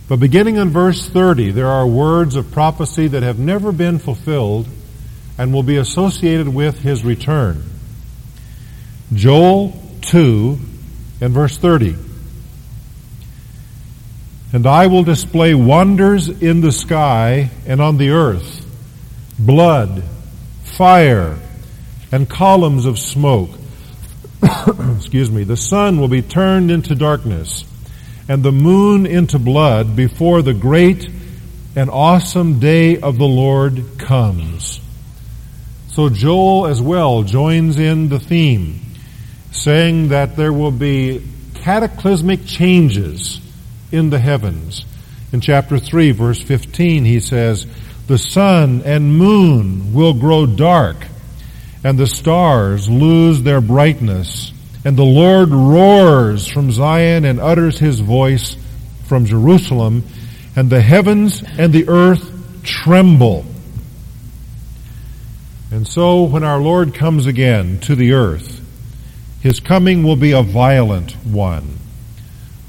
But 0.10 0.20
beginning 0.20 0.58
in 0.58 0.72
verse 0.72 1.08
30, 1.08 1.52
there 1.52 1.70
are 1.70 1.88
words 1.88 2.36
of 2.36 2.52
prophecy 2.52 3.08
that 3.08 3.24
have 3.24 3.40
never 3.40 3.72
been 3.72 4.00
fulfilled 4.00 4.68
and 5.38 5.54
will 5.54 5.64
be 5.64 5.78
associated 5.78 6.50
with 6.50 6.82
His 6.82 7.06
return. 7.06 7.64
Joel 9.14 9.82
2, 10.02 10.60
and 11.22 11.34
verse 11.34 11.58
30. 11.58 12.09
And 14.52 14.66
I 14.66 14.88
will 14.88 15.04
display 15.04 15.54
wonders 15.54 16.28
in 16.28 16.62
the 16.62 16.72
sky 16.72 17.52
and 17.68 17.80
on 17.80 17.98
the 17.98 18.10
earth, 18.10 18.66
blood, 19.38 20.04
fire, 20.64 21.38
and 22.12 22.28
columns 22.28 22.86
of 22.86 22.98
smoke. 22.98 23.52
Excuse 24.96 25.30
me. 25.30 25.44
The 25.44 25.58
sun 25.58 26.00
will 26.00 26.08
be 26.08 26.24
turned 26.24 26.72
into 26.72 26.96
darkness 26.96 27.64
and 28.28 28.44
the 28.44 28.52
moon 28.52 29.06
into 29.06 29.38
blood 29.38 29.96
before 29.96 30.42
the 30.42 30.54
great 30.54 31.08
and 31.76 31.90
awesome 31.90 32.60
day 32.60 33.00
of 33.00 33.18
the 33.18 33.28
Lord 33.28 33.84
comes. 33.98 34.80
So 35.90 36.10
Joel 36.10 36.68
as 36.68 36.82
well 36.82 37.24
joins 37.24 37.78
in 37.78 38.10
the 38.10 38.20
theme 38.20 38.80
saying 39.52 40.10
that 40.10 40.36
there 40.36 40.54
will 40.54 40.72
be 40.72 41.24
cataclysmic 41.56 42.46
changes 42.46 43.42
in 43.92 44.10
the 44.10 44.20
heavens. 44.20 44.86
In 45.32 45.42
chapter 45.42 45.78
3, 45.78 46.12
verse 46.12 46.42
15, 46.42 47.06
he 47.06 47.20
says, 47.20 47.68
The 48.08 48.18
sun 48.18 48.82
and 48.84 49.18
moon 49.18 49.94
will 49.94 50.14
grow 50.14 50.46
dark, 50.46 50.98
and 51.84 51.98
the 51.98 52.08
stars 52.08 52.90
lose 52.90 53.44
their 53.44 53.62
brightness, 53.62 54.52
and 54.84 54.98
the 54.98 55.04
Lord 55.04 55.50
roars 55.50 56.48
from 56.48 56.72
Zion 56.72 57.26
and 57.26 57.40
utters 57.40 57.80
his 57.80 58.00
voice 58.00 58.58
from 59.08 59.26
Jerusalem, 59.26 60.04
and 60.56 60.70
the 60.70 60.82
heavens 60.82 61.44
and 61.58 61.72
the 61.72 61.88
earth 61.88 62.64
tremble. 62.64 63.46
And 65.72 65.88
so, 65.88 66.24
when 66.24 66.44
our 66.44 66.60
Lord 66.60 66.96
comes 66.96 67.28
again 67.28 67.80
to 67.82 67.96
the 67.96 68.14
earth, 68.14 68.60
his 69.42 69.60
coming 69.60 70.04
will 70.04 70.16
be 70.16 70.32
a 70.32 70.42
violent 70.42 71.12
one. 71.26 71.78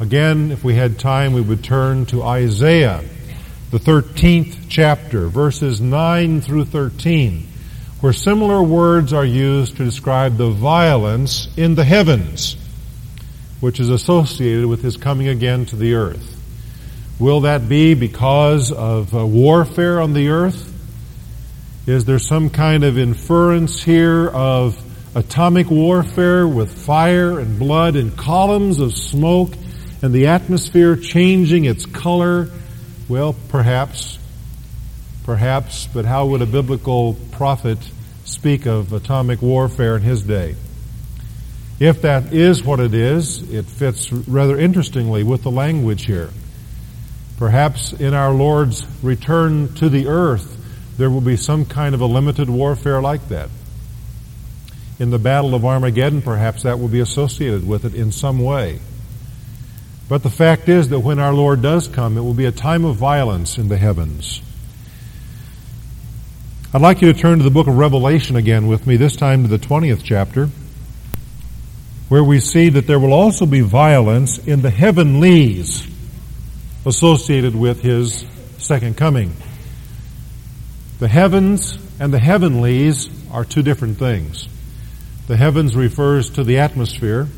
Again, 0.01 0.51
if 0.51 0.65
we 0.65 0.77
had 0.77 0.99
time, 0.99 1.35
we 1.35 1.43
would 1.43 1.63
turn 1.63 2.07
to 2.07 2.23
Isaiah, 2.23 3.05
the 3.71 3.77
13th 3.77 4.57
chapter, 4.71 5.29
verses 5.29 5.79
9 5.79 6.41
through 6.41 6.65
13, 6.65 7.47
where 8.01 8.15
similar 8.15 8.63
words 8.63 9.13
are 9.13 9.27
used 9.27 9.77
to 9.77 9.85
describe 9.85 10.39
the 10.39 10.49
violence 10.49 11.49
in 11.59 11.75
the 11.75 11.85
heavens, 11.85 12.57
which 13.61 13.79
is 13.79 13.91
associated 13.91 14.65
with 14.65 14.81
his 14.81 14.97
coming 14.97 15.29
again 15.29 15.67
to 15.67 15.77
the 15.77 15.93
earth. 15.93 16.35
Will 17.19 17.43
that 17.43 17.69
be 17.69 17.93
because 17.93 18.73
of 18.73 19.15
uh, 19.15 19.27
warfare 19.27 20.01
on 20.01 20.15
the 20.15 20.31
earth? 20.31 20.67
Is 21.87 22.07
there 22.07 22.19
some 22.19 22.49
kind 22.49 22.85
of 22.85 22.97
inference 22.97 23.83
here 23.83 24.29
of 24.29 24.83
atomic 25.15 25.71
warfare 25.71 26.49
with 26.49 26.73
fire 26.73 27.39
and 27.39 27.59
blood 27.59 27.97
and 27.97 28.17
columns 28.17 28.81
of 28.81 28.97
smoke 28.97 29.53
and 30.03 30.13
the 30.13 30.27
atmosphere 30.27 30.97
changing 30.97 31.65
its 31.65 31.87
color? 31.87 32.49
Well, 33.09 33.35
perhaps. 33.49 34.19
Perhaps, 35.25 35.87
but 35.93 36.05
how 36.05 36.27
would 36.27 36.43
a 36.43 36.47
biblical 36.47 37.15
prophet 37.33 37.79
speak 38.25 38.67
of 38.67 38.93
atomic 38.93 39.43
warfare 39.43 39.97
in 39.97 40.03
his 40.03 40.23
day? 40.23 40.57
If 41.79 42.03
that 42.03 42.33
is 42.33 42.63
what 42.63 42.79
it 42.79 42.93
is, 42.93 43.51
it 43.51 43.65
fits 43.65 44.13
rather 44.13 44.59
interestingly 44.59 45.23
with 45.23 45.43
the 45.43 45.51
language 45.51 46.05
here. 46.05 46.31
Perhaps 47.39 47.95
in 47.95 48.13
our 48.13 48.33
Lord's 48.33 48.85
return 49.03 49.75
to 49.77 49.89
the 49.89 50.07
earth, 50.07 50.59
there 50.99 51.09
will 51.09 51.23
be 51.23 51.37
some 51.37 51.65
kind 51.65 51.95
of 51.95 52.03
a 52.03 52.07
limited 52.07 52.51
warfare 52.51 53.01
like 53.01 53.29
that. 53.29 53.49
In 54.99 55.09
the 55.09 55.19
Battle 55.19 55.55
of 55.55 55.65
Armageddon, 55.65 56.21
perhaps 56.21 56.65
that 56.65 56.79
will 56.79 56.89
be 56.89 57.01
associated 57.01 57.67
with 57.67 57.87
it 57.87 57.95
in 57.95 58.13
some 58.13 58.41
way. 58.41 58.81
But 60.11 60.25
the 60.25 60.29
fact 60.29 60.69
is 60.69 60.89
that 60.89 60.99
when 60.99 61.21
our 61.21 61.33
Lord 61.33 61.63
does 61.63 61.87
come, 61.87 62.19
it 62.19 62.23
will 62.23 62.35
be 62.35 62.47
a 62.47 62.51
time 62.51 62.85
of 62.85 62.97
violence 62.97 63.59
in 63.59 63.69
the 63.69 63.77
heavens. 63.77 64.43
I'd 66.75 66.83
like 66.83 67.01
you 67.01 67.13
to 67.13 67.17
turn 67.17 67.39
to 67.39 67.45
the 67.45 67.51
book 67.51 67.69
of 67.69 67.79
Revelation 67.79 68.35
again 68.35 68.67
with 68.67 68.89
me, 68.89 68.97
this 68.97 69.15
time 69.15 69.45
to 69.45 69.49
the 69.49 69.57
20th 69.57 70.03
chapter, 70.03 70.49
where 72.09 72.25
we 72.25 72.41
see 72.41 72.71
that 72.71 72.89
there 72.89 72.99
will 72.99 73.13
also 73.13 73.47
be 73.47 73.61
violence 73.61 74.39
in 74.39 74.63
the 74.63 74.71
heavenlies 74.71 75.87
associated 76.85 77.55
with 77.55 77.81
his 77.81 78.27
second 78.59 78.97
coming. 78.97 79.33
The 80.99 81.07
heavens 81.07 81.79
and 82.01 82.13
the 82.13 82.19
heavenlies 82.19 83.09
are 83.31 83.45
two 83.45 83.63
different 83.63 83.99
things. 83.99 84.49
The 85.29 85.37
heavens 85.37 85.77
refers 85.77 86.31
to 86.31 86.43
the 86.43 86.59
atmosphere 86.59 87.29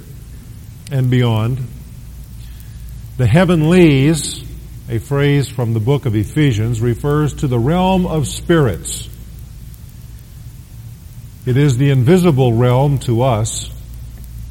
and 0.91 1.11
beyond. 1.11 1.67
The 3.17 3.27
heavenlies, 3.27 4.43
a 4.89 4.99
phrase 4.99 5.47
from 5.47 5.75
the 5.75 5.81
book 5.81 6.07
of 6.07 6.17
Ephesians, 6.17 6.81
refers 6.81 7.35
to 7.35 7.47
the 7.47 7.59
realm 7.59 8.07
of 8.07 8.27
spirits. 8.27 9.09
It 11.45 11.57
is 11.57 11.77
the 11.77 11.91
invisible 11.91 12.55
realm 12.55 12.99
to 13.01 13.23
us 13.23 13.69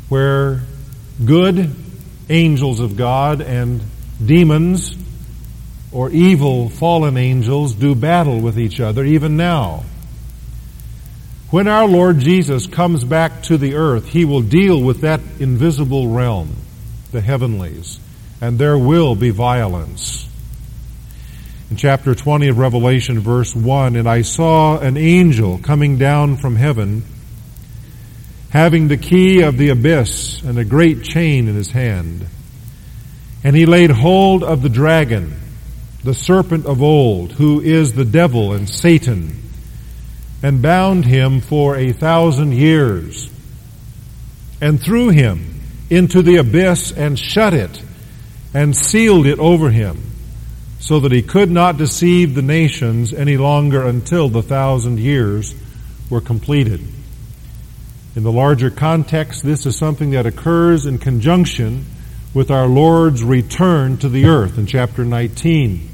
where 0.10 0.62
good 1.24 1.74
angels 2.30 2.80
of 2.80 2.98
God 2.98 3.42
and 3.42 3.82
demons 4.24 4.96
or 5.92 6.10
evil 6.10 6.70
fallen 6.70 7.18
angels 7.18 7.74
do 7.74 7.96
battle 7.96 8.40
with 8.42 8.60
each 8.60 8.80
other 8.80 9.04
even 9.04 9.38
now. 9.38 9.84
When 11.50 11.68
our 11.68 11.88
Lord 11.88 12.20
Jesus 12.20 12.68
comes 12.68 13.04
back 13.04 13.44
to 13.44 13.58
the 13.58 13.74
earth, 13.76 14.08
he 14.08 14.24
will 14.24 14.42
deal 14.42 14.82
with 14.82 15.02
that 15.02 15.20
invisible 15.40 16.08
realm, 16.08 16.56
the 17.12 17.22
heavenlies, 17.22 18.00
and 18.42 18.58
there 18.58 18.78
will 18.78 19.16
be 19.16 19.30
violence. 19.30 20.28
In 21.70 21.78
chapter 21.78 22.16
20 22.16 22.50
of 22.50 22.58
Revelation, 22.58 23.20
verse 23.20 23.56
1, 23.56 23.96
and 23.96 24.10
I 24.10 24.24
saw 24.24 24.80
an 24.80 24.98
angel 24.98 25.60
coming 25.60 25.98
down 25.98 26.36
from 26.38 26.56
heaven, 26.56 27.04
having 28.50 28.88
the 28.88 28.98
key 28.98 29.42
of 29.42 29.58
the 29.58 29.70
abyss 29.70 30.42
and 30.42 30.58
a 30.58 30.66
great 30.66 31.04
chain 31.04 31.48
in 31.48 31.56
his 31.56 31.72
hand. 31.72 32.26
And 33.44 33.56
he 33.56 33.66
laid 33.66 33.92
hold 33.92 34.44
of 34.44 34.64
the 34.64 34.70
dragon, 34.70 35.40
the 36.04 36.14
serpent 36.14 36.66
of 36.66 36.82
old, 36.82 37.34
who 37.34 37.62
is 37.62 37.94
the 37.94 38.06
devil 38.06 38.54
and 38.54 38.68
Satan, 38.68 39.40
and 40.44 40.62
bound 40.62 41.06
him 41.06 41.42
for 41.42 41.78
a 41.78 41.94
thousand 41.94 42.54
years, 42.54 43.32
and 44.60 44.82
threw 44.82 45.10
him 45.10 45.62
into 45.90 46.22
the 46.22 46.38
abyss 46.38 46.92
and 46.92 47.18
shut 47.18 47.54
it, 47.54 47.82
and 48.54 48.76
sealed 48.76 49.26
it 49.26 49.40
over 49.40 49.70
him, 49.70 50.02
so 50.80 51.00
that 51.00 51.12
he 51.12 51.22
could 51.22 51.50
not 51.50 51.78
deceive 51.78 52.36
the 52.36 52.42
nations 52.42 53.14
any 53.14 53.38
longer 53.38 53.86
until 53.86 54.28
the 54.30 54.42
thousand 54.42 55.00
years 55.00 55.56
were 56.10 56.22
completed. 56.22 56.82
In 58.16 58.24
the 58.24 58.32
larger 58.32 58.70
context, 58.70 59.44
this 59.44 59.66
is 59.66 59.78
something 59.78 60.12
that 60.12 60.26
occurs 60.26 60.86
in 60.86 60.98
conjunction 60.98 61.86
with 62.34 62.52
our 62.52 62.68
Lord's 62.68 63.24
return 63.24 63.98
to 63.98 64.10
the 64.10 64.26
earth 64.26 64.58
in 64.58 64.66
chapter 64.66 65.06
19. 65.06 65.90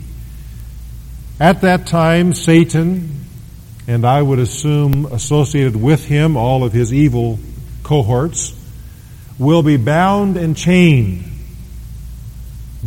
At 1.39 1.61
that 1.61 1.85
time, 1.85 2.33
Satan, 2.33 3.25
and 3.87 4.05
I 4.05 4.21
would 4.21 4.39
assume 4.39 5.05
associated 5.05 5.75
with 5.75 6.05
him 6.05 6.35
all 6.35 6.63
of 6.63 6.73
his 6.73 6.91
evil 6.91 7.37
cohorts, 7.83 8.53
will 9.37 9.61
be 9.61 9.77
bound 9.77 10.37
and 10.37 10.57
chained 10.57 11.36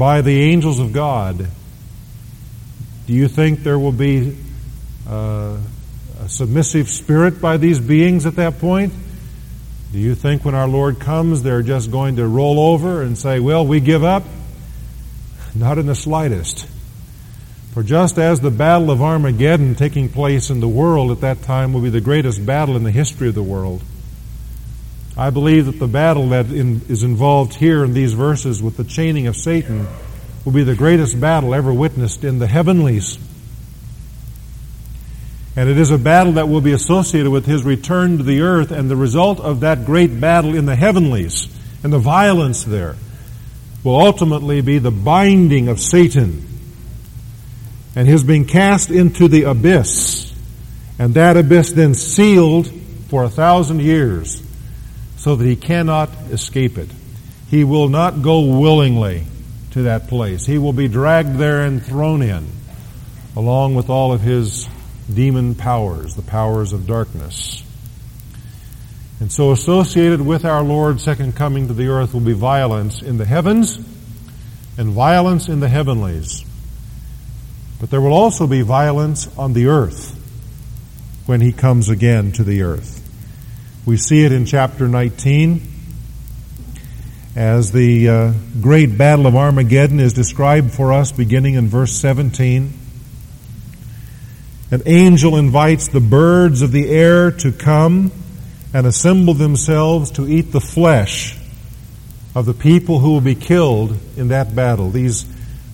by 0.01 0.23
the 0.23 0.45
angels 0.45 0.79
of 0.79 0.95
God. 0.95 1.47
Do 3.07 3.13
you 3.13 3.29
think 3.29 3.63
there 3.63 3.79
will 3.79 3.93
be 3.93 4.35
uh, 5.07 5.59
a 6.23 6.27
submissive 6.27 6.89
spirit 6.89 7.39
by 7.39 7.59
these 7.59 7.79
beings 7.79 8.25
at 8.25 8.37
that 8.37 8.61
point? 8.61 8.95
Do 9.93 9.99
you 9.99 10.15
think 10.15 10.43
when 10.43 10.55
our 10.55 10.67
Lord 10.67 11.01
comes, 11.01 11.43
they're 11.43 11.61
just 11.61 11.91
going 11.91 12.17
to 12.17 12.27
roll 12.27 12.73
over 12.73 13.03
and 13.03 13.19
say, 13.19 13.41
well, 13.41 13.67
we 13.67 13.79
give 13.79 14.03
up? 14.03 14.25
Not 15.55 15.77
in 15.77 15.85
the 15.85 15.95
slightest. 15.95 16.67
For 17.75 17.83
just 17.83 18.17
as 18.17 18.41
the 18.41 18.51
battle 18.51 18.91
of 18.91 19.03
Armageddon 19.03 19.75
taking 19.75 20.09
place 20.09 20.49
in 20.49 20.61
the 20.61 20.69
world 20.69 21.11
at 21.11 21.21
that 21.21 21.43
time 21.43 21.75
will 21.75 21.83
be 21.83 21.91
the 21.91 22.01
greatest 22.01 22.47
battle 22.47 22.75
in 22.75 22.85
the 22.85 22.91
history 22.91 23.29
of 23.29 23.35
the 23.35 23.43
world, 23.43 23.83
I 25.17 25.31
believe 25.31 25.67
that 25.67 25.79
the 25.79 25.89
battle 25.89 26.31
that 26.31 26.47
in, 26.47 26.83
is 26.89 27.03
involved 27.03 27.55
here 27.55 27.85
in 27.85 27.93
these 27.93 28.13
verses 28.13 28.63
with 28.63 28.77
the 28.77 28.85
chaining 28.85 29.27
of 29.27 29.37
Satan 29.37 29.87
will 30.45 30.53
be 30.53 30.63
the 30.63 30.75
greatest 30.75 31.21
battle 31.21 31.55
ever 31.55 31.73
witnessed 31.73 32.25
in 32.25 32.39
the 32.39 32.47
heavenlies. 32.47 33.19
And 35.57 35.69
it 35.69 35.79
is 35.79 35.91
a 35.91 35.99
battle 35.99 36.35
that 36.35 36.49
will 36.49 36.61
be 36.61 36.73
associated 36.73 37.31
with 37.31 37.45
his 37.45 37.65
return 37.65 38.19
to 38.19 38.23
the 38.23 38.41
earth 38.43 38.71
and 38.71 38.89
the 38.89 38.97
result 38.97 39.41
of 39.41 39.61
that 39.61 39.85
great 39.85 40.21
battle 40.21 40.55
in 40.55 40.65
the 40.65 40.77
heavenlies 40.77 41.49
and 41.83 41.93
the 41.93 41.99
violence 41.99 42.65
there 42.65 42.97
will 43.83 43.99
ultimately 43.99 44.61
be 44.61 44.79
the 44.79 44.91
binding 44.91 45.69
of 45.69 45.81
Satan 45.81 46.47
and 47.97 48.07
his 48.07 48.23
being 48.23 48.45
cast 48.45 48.91
into 48.91 49.27
the 49.29 49.45
abyss 49.45 50.33
and 50.99 51.15
that 51.15 51.37
abyss 51.37 51.73
then 51.73 51.95
sealed 51.95 52.71
for 53.09 53.25
a 53.25 53.29
thousand 53.29 53.81
years 53.81 54.43
so 55.21 55.37
that 55.37 55.45
he 55.45 55.55
cannot 55.55 56.09
escape 56.31 56.79
it. 56.79 56.89
He 57.51 57.63
will 57.63 57.91
not 57.91 58.23
go 58.23 58.59
willingly 58.59 59.27
to 59.73 59.83
that 59.83 60.09
place. 60.09 60.47
He 60.47 60.57
will 60.57 60.73
be 60.73 60.89
dragged 60.89 61.37
there 61.37 61.61
and 61.61 61.85
thrown 61.85 62.23
in 62.23 62.49
along 63.37 63.75
with 63.75 63.91
all 63.91 64.13
of 64.13 64.23
his 64.23 64.67
demon 65.13 65.55
powers, 65.55 66.17
the 66.17 66.23
powers 66.23 66.73
of 66.73 66.87
darkness. 66.87 67.63
And 69.21 69.31
so 69.31 69.53
associated 69.53 70.23
with 70.23 70.47
our 70.47 70.63
Lord's 70.63 71.05
second 71.05 71.37
coming 71.37 71.69
to 71.69 71.75
the 71.75 71.89
earth 71.89 72.15
will 72.15 72.21
be 72.21 72.33
violence 72.33 73.03
in 73.03 73.19
the 73.19 73.27
heavens 73.27 73.77
and 74.79 74.91
violence 74.91 75.49
in 75.49 75.61
the 75.61 75.69
heavenlies. 75.69 76.47
But 77.79 77.91
there 77.91 78.01
will 78.01 78.15
also 78.15 78.47
be 78.47 78.63
violence 78.63 79.29
on 79.37 79.53
the 79.53 79.67
earth 79.67 80.17
when 81.27 81.43
he 81.43 81.53
comes 81.53 81.91
again 81.91 82.33
to 82.33 82.43
the 82.43 82.63
earth. 82.63 83.00
We 83.87 83.97
see 83.97 84.25
it 84.27 84.33
in 84.33 84.45
chapter 84.45 84.89
19 84.89 85.63
as 87.35 87.73
the 87.73 88.09
uh, 88.09 88.33
great 88.61 88.99
battle 88.99 89.27
of 89.27 89.35
Armageddon 89.35 90.01
is 90.01 90.13
described 90.13 90.73
for 90.73 90.93
us 90.93 91.13
beginning 91.13 91.55
in 91.55 91.69
verse 91.69 91.93
17. 91.93 92.75
An 94.71 94.83
angel 94.85 95.37
invites 95.37 95.89
the 95.89 96.01
birds 96.01 96.61
of 96.61 96.73
the 96.73 96.91
air 96.91 97.31
to 97.31 97.53
come 97.53 98.13
and 98.75 98.87
assemble 98.87 99.33
themselves 99.33 100.11
to 100.13 100.29
eat 100.29 100.53
the 100.53 100.61
flesh 100.61 101.39
of 102.35 102.45
the 102.45 102.55
people 102.55 102.99
who 102.99 103.13
will 103.13 103.23
be 103.23 103.35
killed 103.35 103.97
in 104.19 104.29
that 104.29 104.55
battle. 104.55 104.91
These 104.91 105.25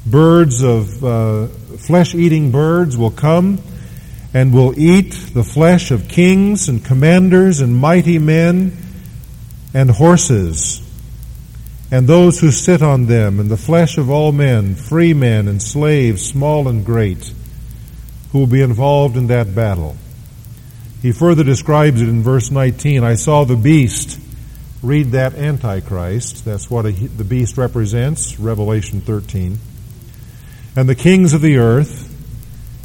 birds 0.07 0.63
of 0.63 1.05
uh, 1.05 1.49
flesh 1.49 2.15
eating 2.15 2.53
birds 2.53 2.97
will 2.97 3.11
come 3.11 3.59
and 4.37 4.53
will 4.53 4.79
eat 4.79 5.13
the 5.33 5.43
flesh 5.43 5.91
of 5.91 6.09
kings 6.09 6.69
and 6.69 6.85
commanders 6.85 7.61
and 7.61 7.75
mighty 7.75 8.19
men 8.19 8.71
and 9.73 9.91
horses 9.91 10.83
and 11.91 12.07
those 12.07 12.39
who 12.41 12.51
sit 12.51 12.83
on 12.83 13.07
them 13.07 13.41
and 13.41 13.49
the 13.49 13.57
flesh 13.57 13.97
of 13.97 14.11
all 14.11 14.33
men, 14.33 14.75
free 14.75 15.15
men 15.15 15.49
and 15.49 15.63
slaves, 15.63 16.23
small 16.23 16.69
and 16.69 16.85
great 16.85 17.33
who 18.31 18.41
will 18.41 18.47
be 18.47 18.61
involved 18.61 19.17
in 19.17 19.29
that 19.29 19.55
battle. 19.55 19.97
He 21.01 21.13
further 21.13 21.43
describes 21.43 22.03
it 22.03 22.09
in 22.11 22.23
verse 22.23 22.51
19. 22.51 23.03
I 23.05 23.15
saw 23.15 23.45
the 23.45 23.57
beast. 23.57 24.21
Read 24.83 25.13
that 25.13 25.35
Antichrist. 25.35 26.45
That's 26.45 26.71
what 26.71 26.85
a, 26.85 26.93
the 26.93 27.25
beast 27.25 27.57
represents, 27.57 28.39
Revelation 28.39 29.01
13. 29.01 29.59
And 30.77 30.87
the 30.87 30.95
kings 30.95 31.33
of 31.33 31.41
the 31.41 31.57
earth 31.57 32.06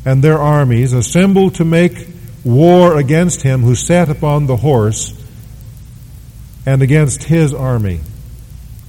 and 0.06 0.24
their 0.24 0.38
armies 0.38 0.94
assembled 0.94 1.56
to 1.56 1.66
make 1.66 2.08
war 2.44 2.98
against 2.98 3.44
him 3.44 3.62
who 3.62 3.76
sat 3.76 4.10
upon 4.10 4.48
the 4.48 4.58
horse 4.58 5.18
and 6.66 6.82
against 6.82 7.24
his 7.24 7.54
army. 7.54 8.00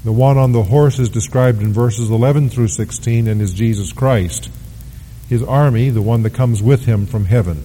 The 0.05 0.13
one 0.13 0.37
on 0.37 0.53
the 0.53 0.65
horse 0.65 0.99
is 0.99 1.11
described 1.11 1.63
in 1.63 1.73
verses 1.73 2.11
11 2.11 2.49
through 2.49 2.69
16 2.69 3.29
and 3.29 3.41
is 3.41 3.53
Jesus 3.53 3.93
Christ. 3.93 4.51
His 5.29 5.43
army, 5.43 5.91
the 5.91 6.03
one 6.03 6.23
that 6.23 6.35
comes 6.35 6.63
with 6.63 6.87
him 6.87 7.07
from 7.07 7.27
heaven. 7.27 7.63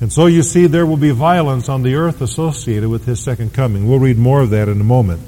And 0.00 0.12
so 0.12 0.26
you 0.26 0.42
see 0.42 0.66
there 0.66 0.86
will 0.86 0.96
be 0.96 1.10
violence 1.10 1.68
on 1.68 1.82
the 1.82 1.94
earth 1.94 2.20
associated 2.20 2.88
with 2.88 3.04
his 3.04 3.20
second 3.20 3.52
coming. 3.52 3.88
We'll 3.88 3.98
read 3.98 4.18
more 4.18 4.42
of 4.42 4.50
that 4.50 4.68
in 4.68 4.80
a 4.80 4.84
moment. 4.84 5.22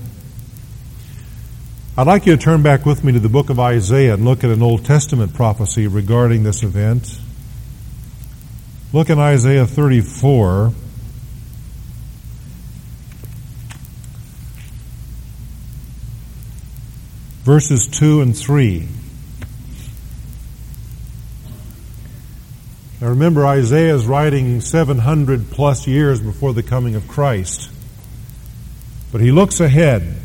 I'd 1.99 2.07
like 2.07 2.25
you 2.25 2.37
to 2.37 2.43
turn 2.43 2.63
back 2.63 2.87
with 2.87 3.03
me 3.03 3.13
to 3.13 3.19
the 3.19 3.29
book 3.29 3.51
of 3.51 3.59
Isaiah 3.59 4.15
and 4.15 4.25
look 4.25 4.45
at 4.45 4.51
an 4.51 4.63
Old 4.63 4.85
Testament 4.85 5.35
prophecy 5.35 5.89
regarding 5.89 6.45
this 6.45 6.63
event. 6.63 7.19
Look 8.93 9.11
in 9.11 9.19
Isaiah 9.19 9.67
34. 9.67 10.73
Verses 17.43 17.89
2 17.89 18.21
and 18.21 18.37
3. 18.37 18.89
Now 23.01 23.09
remember, 23.09 23.45
Isaiah 23.45 23.97
is 23.97 24.07
writing 24.07 24.61
700 24.61 25.51
plus 25.51 25.89
years 25.89 26.21
before 26.21 26.53
the 26.53 26.63
coming 26.63 26.95
of 26.95 27.09
Christ. 27.09 27.69
But 29.11 29.21
he 29.21 29.33
looks 29.33 29.59
ahead 29.59 30.20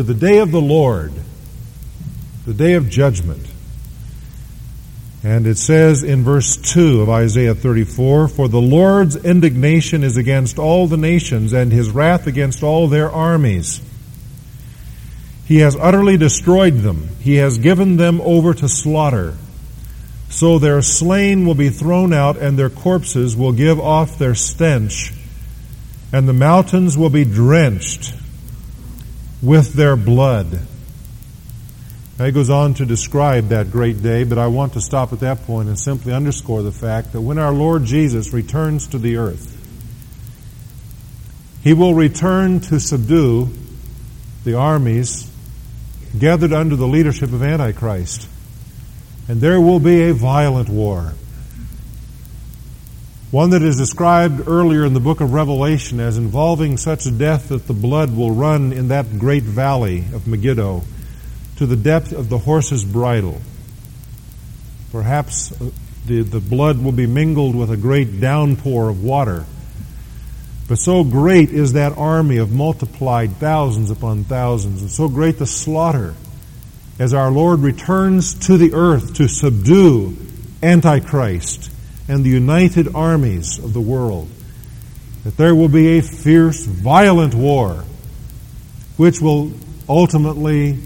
to 0.00 0.04
the 0.04 0.14
day 0.14 0.38
of 0.38 0.50
the 0.50 0.60
Lord, 0.62 1.12
the 2.46 2.54
day 2.54 2.72
of 2.72 2.88
judgment. 2.88 3.46
And 5.22 5.46
it 5.46 5.58
says 5.58 6.02
in 6.02 6.24
verse 6.24 6.56
2 6.56 7.02
of 7.02 7.10
Isaiah 7.10 7.54
34 7.54 8.28
For 8.28 8.48
the 8.48 8.62
Lord's 8.62 9.16
indignation 9.16 10.02
is 10.02 10.16
against 10.16 10.58
all 10.58 10.86
the 10.86 10.96
nations, 10.96 11.52
and 11.52 11.70
his 11.70 11.90
wrath 11.90 12.26
against 12.26 12.62
all 12.62 12.88
their 12.88 13.10
armies. 13.10 13.82
He 15.44 15.58
has 15.58 15.76
utterly 15.76 16.16
destroyed 16.16 16.76
them, 16.76 17.08
he 17.20 17.34
has 17.34 17.58
given 17.58 17.98
them 17.98 18.22
over 18.22 18.54
to 18.54 18.70
slaughter. 18.70 19.36
So 20.30 20.58
their 20.58 20.80
slain 20.80 21.44
will 21.44 21.54
be 21.54 21.68
thrown 21.68 22.14
out, 22.14 22.38
and 22.38 22.58
their 22.58 22.70
corpses 22.70 23.36
will 23.36 23.52
give 23.52 23.78
off 23.78 24.16
their 24.16 24.34
stench, 24.34 25.12
and 26.10 26.26
the 26.26 26.32
mountains 26.32 26.96
will 26.96 27.10
be 27.10 27.26
drenched 27.26 28.14
with 29.42 29.74
their 29.74 29.96
blood. 29.96 30.60
Now 32.18 32.26
he 32.26 32.32
goes 32.32 32.50
on 32.50 32.74
to 32.74 32.84
describe 32.84 33.48
that 33.48 33.70
great 33.70 34.02
day, 34.02 34.24
but 34.24 34.36
I 34.38 34.48
want 34.48 34.74
to 34.74 34.80
stop 34.80 35.12
at 35.12 35.20
that 35.20 35.44
point 35.44 35.68
and 35.68 35.78
simply 35.78 36.12
underscore 36.12 36.62
the 36.62 36.72
fact 36.72 37.12
that 37.12 37.20
when 37.20 37.38
our 37.38 37.52
Lord 37.52 37.84
Jesus 37.84 38.32
returns 38.32 38.88
to 38.88 38.98
the 38.98 39.16
earth, 39.16 39.56
he 41.62 41.72
will 41.72 41.94
return 41.94 42.60
to 42.60 42.78
subdue 42.78 43.48
the 44.44 44.54
armies 44.54 45.30
gathered 46.18 46.52
under 46.52 46.76
the 46.76 46.86
leadership 46.86 47.32
of 47.32 47.42
Antichrist 47.42 48.28
and 49.30 49.40
there 49.40 49.60
will 49.60 49.78
be 49.78 50.08
a 50.08 50.12
violent 50.12 50.68
war. 50.68 51.12
One 53.30 53.50
that 53.50 53.62
is 53.62 53.76
described 53.76 54.48
earlier 54.48 54.84
in 54.84 54.92
the 54.92 54.98
book 54.98 55.20
of 55.20 55.32
Revelation 55.32 56.00
as 56.00 56.18
involving 56.18 56.76
such 56.76 57.06
a 57.06 57.12
death 57.12 57.50
that 57.50 57.68
the 57.68 57.72
blood 57.72 58.16
will 58.16 58.32
run 58.32 58.72
in 58.72 58.88
that 58.88 59.20
great 59.20 59.44
valley 59.44 60.00
of 60.12 60.26
Megiddo 60.26 60.82
to 61.58 61.66
the 61.66 61.76
depth 61.76 62.10
of 62.10 62.28
the 62.28 62.38
horse's 62.38 62.84
bridle. 62.84 63.40
Perhaps 64.90 65.52
uh, 65.52 65.70
the, 66.06 66.22
the 66.22 66.40
blood 66.40 66.82
will 66.82 66.90
be 66.90 67.06
mingled 67.06 67.54
with 67.54 67.70
a 67.70 67.76
great 67.76 68.20
downpour 68.20 68.88
of 68.88 69.04
water. 69.04 69.44
But 70.66 70.78
so 70.78 71.04
great 71.04 71.50
is 71.50 71.74
that 71.74 71.96
army 71.96 72.38
of 72.38 72.50
multiplied 72.50 73.36
thousands 73.36 73.92
upon 73.92 74.24
thousands, 74.24 74.82
and 74.82 74.90
so 74.90 75.08
great 75.08 75.38
the 75.38 75.46
slaughter 75.46 76.14
as 76.98 77.14
our 77.14 77.30
Lord 77.30 77.60
returns 77.60 78.34
to 78.46 78.56
the 78.56 78.74
earth 78.74 79.14
to 79.14 79.28
subdue 79.28 80.16
Antichrist 80.64 81.69
and 82.10 82.24
the 82.24 82.28
united 82.28 82.92
armies 82.92 83.58
of 83.60 83.72
the 83.72 83.80
world, 83.80 84.28
that 85.22 85.36
there 85.36 85.54
will 85.54 85.68
be 85.68 85.96
a 85.96 86.02
fierce, 86.02 86.66
violent 86.66 87.34
war 87.34 87.84
which 88.96 89.20
will 89.20 89.52
ultimately 89.88 90.76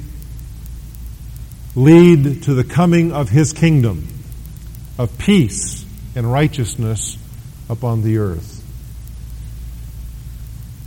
lead 1.74 2.42
to 2.42 2.52
the 2.52 2.62
coming 2.62 3.10
of 3.10 3.30
his 3.30 3.54
kingdom 3.54 4.06
of 4.98 5.16
peace 5.16 5.86
and 6.14 6.30
righteousness 6.30 7.16
upon 7.70 8.02
the 8.02 8.18
earth. 8.18 8.62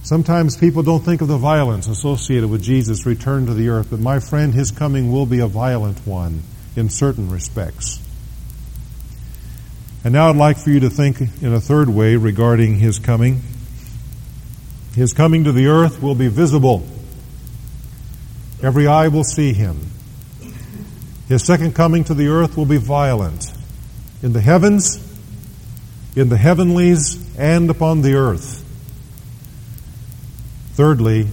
Sometimes 0.03 0.55
people 0.55 0.83
don't 0.83 1.03
think 1.03 1.21
of 1.21 1.27
the 1.27 1.37
violence 1.37 1.87
associated 1.87 2.49
with 2.49 2.61
Jesus' 2.61 3.07
return 3.07 3.47
to 3.47 3.55
the 3.55 3.69
earth, 3.69 3.87
but 3.89 3.99
my 3.99 4.19
friend, 4.19 4.53
his 4.53 4.69
coming 4.69 5.11
will 5.11 5.25
be 5.25 5.39
a 5.39 5.47
violent 5.47 5.97
one 6.05 6.43
in 6.75 6.89
certain 6.89 7.29
respects. 7.31 8.06
And 10.07 10.13
now 10.13 10.29
I'd 10.29 10.37
like 10.37 10.57
for 10.57 10.69
you 10.69 10.79
to 10.79 10.89
think 10.89 11.19
in 11.19 11.53
a 11.53 11.59
third 11.59 11.89
way 11.89 12.15
regarding 12.15 12.75
his 12.75 12.97
coming. 12.97 13.41
His 14.95 15.11
coming 15.11 15.43
to 15.43 15.51
the 15.51 15.67
earth 15.67 16.01
will 16.01 16.15
be 16.15 16.29
visible. 16.29 16.87
Every 18.63 18.87
eye 18.87 19.09
will 19.09 19.25
see 19.25 19.51
him. 19.51 19.91
His 21.27 21.43
second 21.43 21.75
coming 21.75 22.05
to 22.05 22.13
the 22.13 22.29
earth 22.29 22.55
will 22.55 22.65
be 22.65 22.77
violent. 22.77 23.51
In 24.23 24.31
the 24.31 24.39
heavens, 24.39 24.95
in 26.15 26.29
the 26.29 26.37
heavenlies, 26.37 27.37
and 27.37 27.69
upon 27.69 28.01
the 28.01 28.13
earth. 28.13 28.63
Thirdly, 30.75 31.27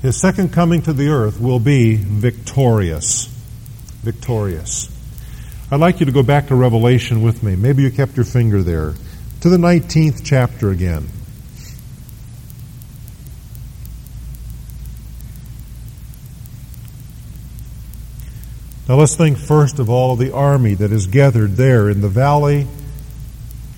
his 0.00 0.18
second 0.18 0.54
coming 0.54 0.80
to 0.80 0.94
the 0.94 1.08
earth 1.08 1.38
will 1.38 1.60
be 1.60 1.96
victorious. 1.96 3.26
Victorious. 4.02 4.97
I'd 5.70 5.80
like 5.80 6.00
you 6.00 6.06
to 6.06 6.12
go 6.12 6.22
back 6.22 6.46
to 6.46 6.54
Revelation 6.54 7.20
with 7.22 7.42
me. 7.42 7.54
Maybe 7.54 7.82
you 7.82 7.90
kept 7.90 8.16
your 8.16 8.24
finger 8.24 8.62
there. 8.62 8.94
To 9.42 9.50
the 9.50 9.58
19th 9.58 10.22
chapter 10.24 10.70
again. 10.70 11.06
Now 18.88 18.94
let's 18.94 19.14
think 19.14 19.36
first 19.36 19.78
of 19.78 19.90
all 19.90 20.14
of 20.14 20.18
the 20.18 20.32
army 20.32 20.72
that 20.72 20.90
is 20.90 21.06
gathered 21.06 21.56
there 21.56 21.90
in 21.90 22.00
the 22.00 22.08
valley 22.08 22.66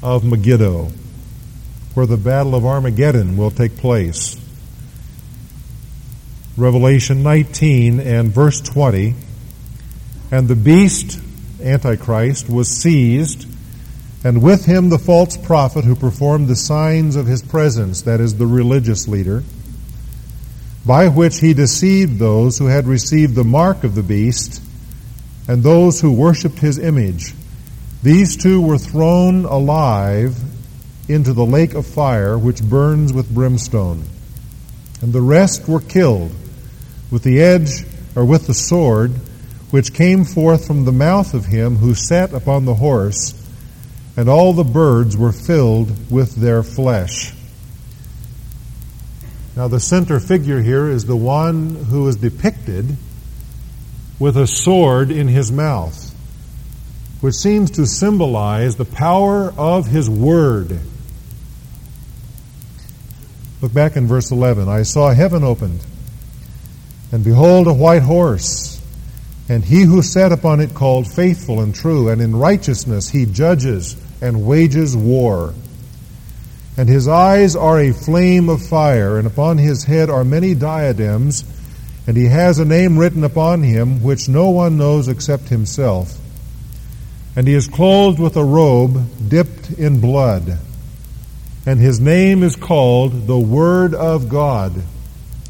of 0.00 0.24
Megiddo, 0.24 0.92
where 1.94 2.06
the 2.06 2.16
battle 2.16 2.54
of 2.54 2.64
Armageddon 2.64 3.36
will 3.36 3.50
take 3.50 3.76
place. 3.76 4.36
Revelation 6.56 7.24
19 7.24 7.98
and 7.98 8.30
verse 8.30 8.60
20. 8.60 9.14
And 10.30 10.46
the 10.46 10.54
beast, 10.54 11.20
Antichrist, 11.62 12.48
was 12.48 12.68
seized, 12.68 13.46
and 14.24 14.42
with 14.42 14.66
him 14.66 14.88
the 14.88 14.98
false 14.98 15.36
prophet 15.36 15.84
who 15.84 15.94
performed 15.94 16.48
the 16.48 16.56
signs 16.56 17.16
of 17.16 17.26
his 17.26 17.42
presence, 17.42 18.02
that 18.02 18.20
is, 18.20 18.36
the 18.36 18.46
religious 18.46 19.08
leader, 19.08 19.42
by 20.84 21.08
which 21.08 21.40
he 21.40 21.54
deceived 21.54 22.18
those 22.18 22.58
who 22.58 22.66
had 22.66 22.86
received 22.86 23.34
the 23.34 23.44
mark 23.44 23.84
of 23.84 23.94
the 23.94 24.02
beast 24.02 24.62
and 25.48 25.62
those 25.62 26.00
who 26.00 26.12
worshipped 26.12 26.58
his 26.58 26.78
image. 26.78 27.34
These 28.02 28.36
two 28.36 28.60
were 28.60 28.78
thrown 28.78 29.44
alive 29.44 30.36
into 31.08 31.32
the 31.32 31.44
lake 31.44 31.74
of 31.74 31.86
fire 31.86 32.38
which 32.38 32.62
burns 32.62 33.12
with 33.12 33.34
brimstone. 33.34 34.04
And 35.02 35.12
the 35.12 35.20
rest 35.20 35.68
were 35.68 35.80
killed 35.80 36.32
with 37.10 37.22
the 37.22 37.42
edge 37.42 37.84
or 38.14 38.24
with 38.24 38.46
the 38.46 38.54
sword 38.54 39.12
which 39.70 39.94
came 39.94 40.24
forth 40.24 40.66
from 40.66 40.84
the 40.84 40.92
mouth 40.92 41.34
of 41.34 41.46
him 41.46 41.76
who 41.76 41.94
sat 41.94 42.32
upon 42.32 42.64
the 42.64 42.74
horse, 42.74 43.34
and 44.16 44.28
all 44.28 44.52
the 44.52 44.64
birds 44.64 45.16
were 45.16 45.32
filled 45.32 46.10
with 46.10 46.34
their 46.36 46.62
flesh. 46.62 47.32
Now, 49.56 49.68
the 49.68 49.80
center 49.80 50.20
figure 50.20 50.60
here 50.60 50.88
is 50.88 51.04
the 51.04 51.16
one 51.16 51.74
who 51.74 52.08
is 52.08 52.16
depicted 52.16 52.96
with 54.18 54.36
a 54.36 54.46
sword 54.46 55.10
in 55.10 55.28
his 55.28 55.50
mouth, 55.52 56.14
which 57.20 57.34
seems 57.34 57.72
to 57.72 57.86
symbolize 57.86 58.76
the 58.76 58.84
power 58.84 59.52
of 59.56 59.86
his 59.86 60.08
word. 60.08 60.78
Look 63.60 63.74
back 63.74 63.96
in 63.96 64.06
verse 64.06 64.30
11. 64.30 64.68
I 64.68 64.82
saw 64.82 65.12
heaven 65.12 65.44
opened 65.44 65.80
and 67.12 67.24
behold, 67.24 67.66
a 67.66 67.72
white 67.72 68.02
horse, 68.02 68.79
and 69.50 69.64
he 69.64 69.82
who 69.82 70.00
sat 70.00 70.30
upon 70.30 70.60
it 70.60 70.74
called 70.74 71.08
faithful 71.08 71.60
and 71.60 71.74
true, 71.74 72.08
and 72.08 72.22
in 72.22 72.36
righteousness 72.36 73.08
he 73.08 73.26
judges 73.26 73.96
and 74.22 74.46
wages 74.46 74.96
war. 74.96 75.52
And 76.76 76.88
his 76.88 77.08
eyes 77.08 77.56
are 77.56 77.80
a 77.80 77.92
flame 77.92 78.48
of 78.48 78.64
fire, 78.64 79.18
and 79.18 79.26
upon 79.26 79.58
his 79.58 79.82
head 79.82 80.08
are 80.08 80.22
many 80.22 80.54
diadems, 80.54 81.42
and 82.06 82.16
he 82.16 82.26
has 82.26 82.60
a 82.60 82.64
name 82.64 82.96
written 82.96 83.24
upon 83.24 83.64
him 83.64 84.04
which 84.04 84.28
no 84.28 84.50
one 84.50 84.78
knows 84.78 85.08
except 85.08 85.48
himself. 85.48 86.16
And 87.34 87.48
he 87.48 87.54
is 87.54 87.66
clothed 87.66 88.20
with 88.20 88.36
a 88.36 88.44
robe 88.44 89.28
dipped 89.28 89.72
in 89.72 90.00
blood. 90.00 90.58
and 91.66 91.80
his 91.80 91.98
name 91.98 92.44
is 92.44 92.54
called 92.54 93.26
the 93.26 93.38
Word 93.38 93.94
of 93.94 94.28
God. 94.28 94.80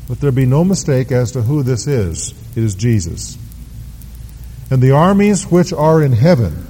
Let 0.08 0.20
there 0.20 0.32
be 0.32 0.46
no 0.46 0.64
mistake 0.64 1.12
as 1.12 1.32
to 1.32 1.42
who 1.42 1.62
this 1.62 1.86
is. 1.86 2.32
It 2.56 2.64
is 2.64 2.74
Jesus. 2.74 3.36
And 4.70 4.80
the 4.80 4.92
armies 4.92 5.44
which 5.44 5.72
are 5.72 6.02
in 6.02 6.12
heaven, 6.12 6.66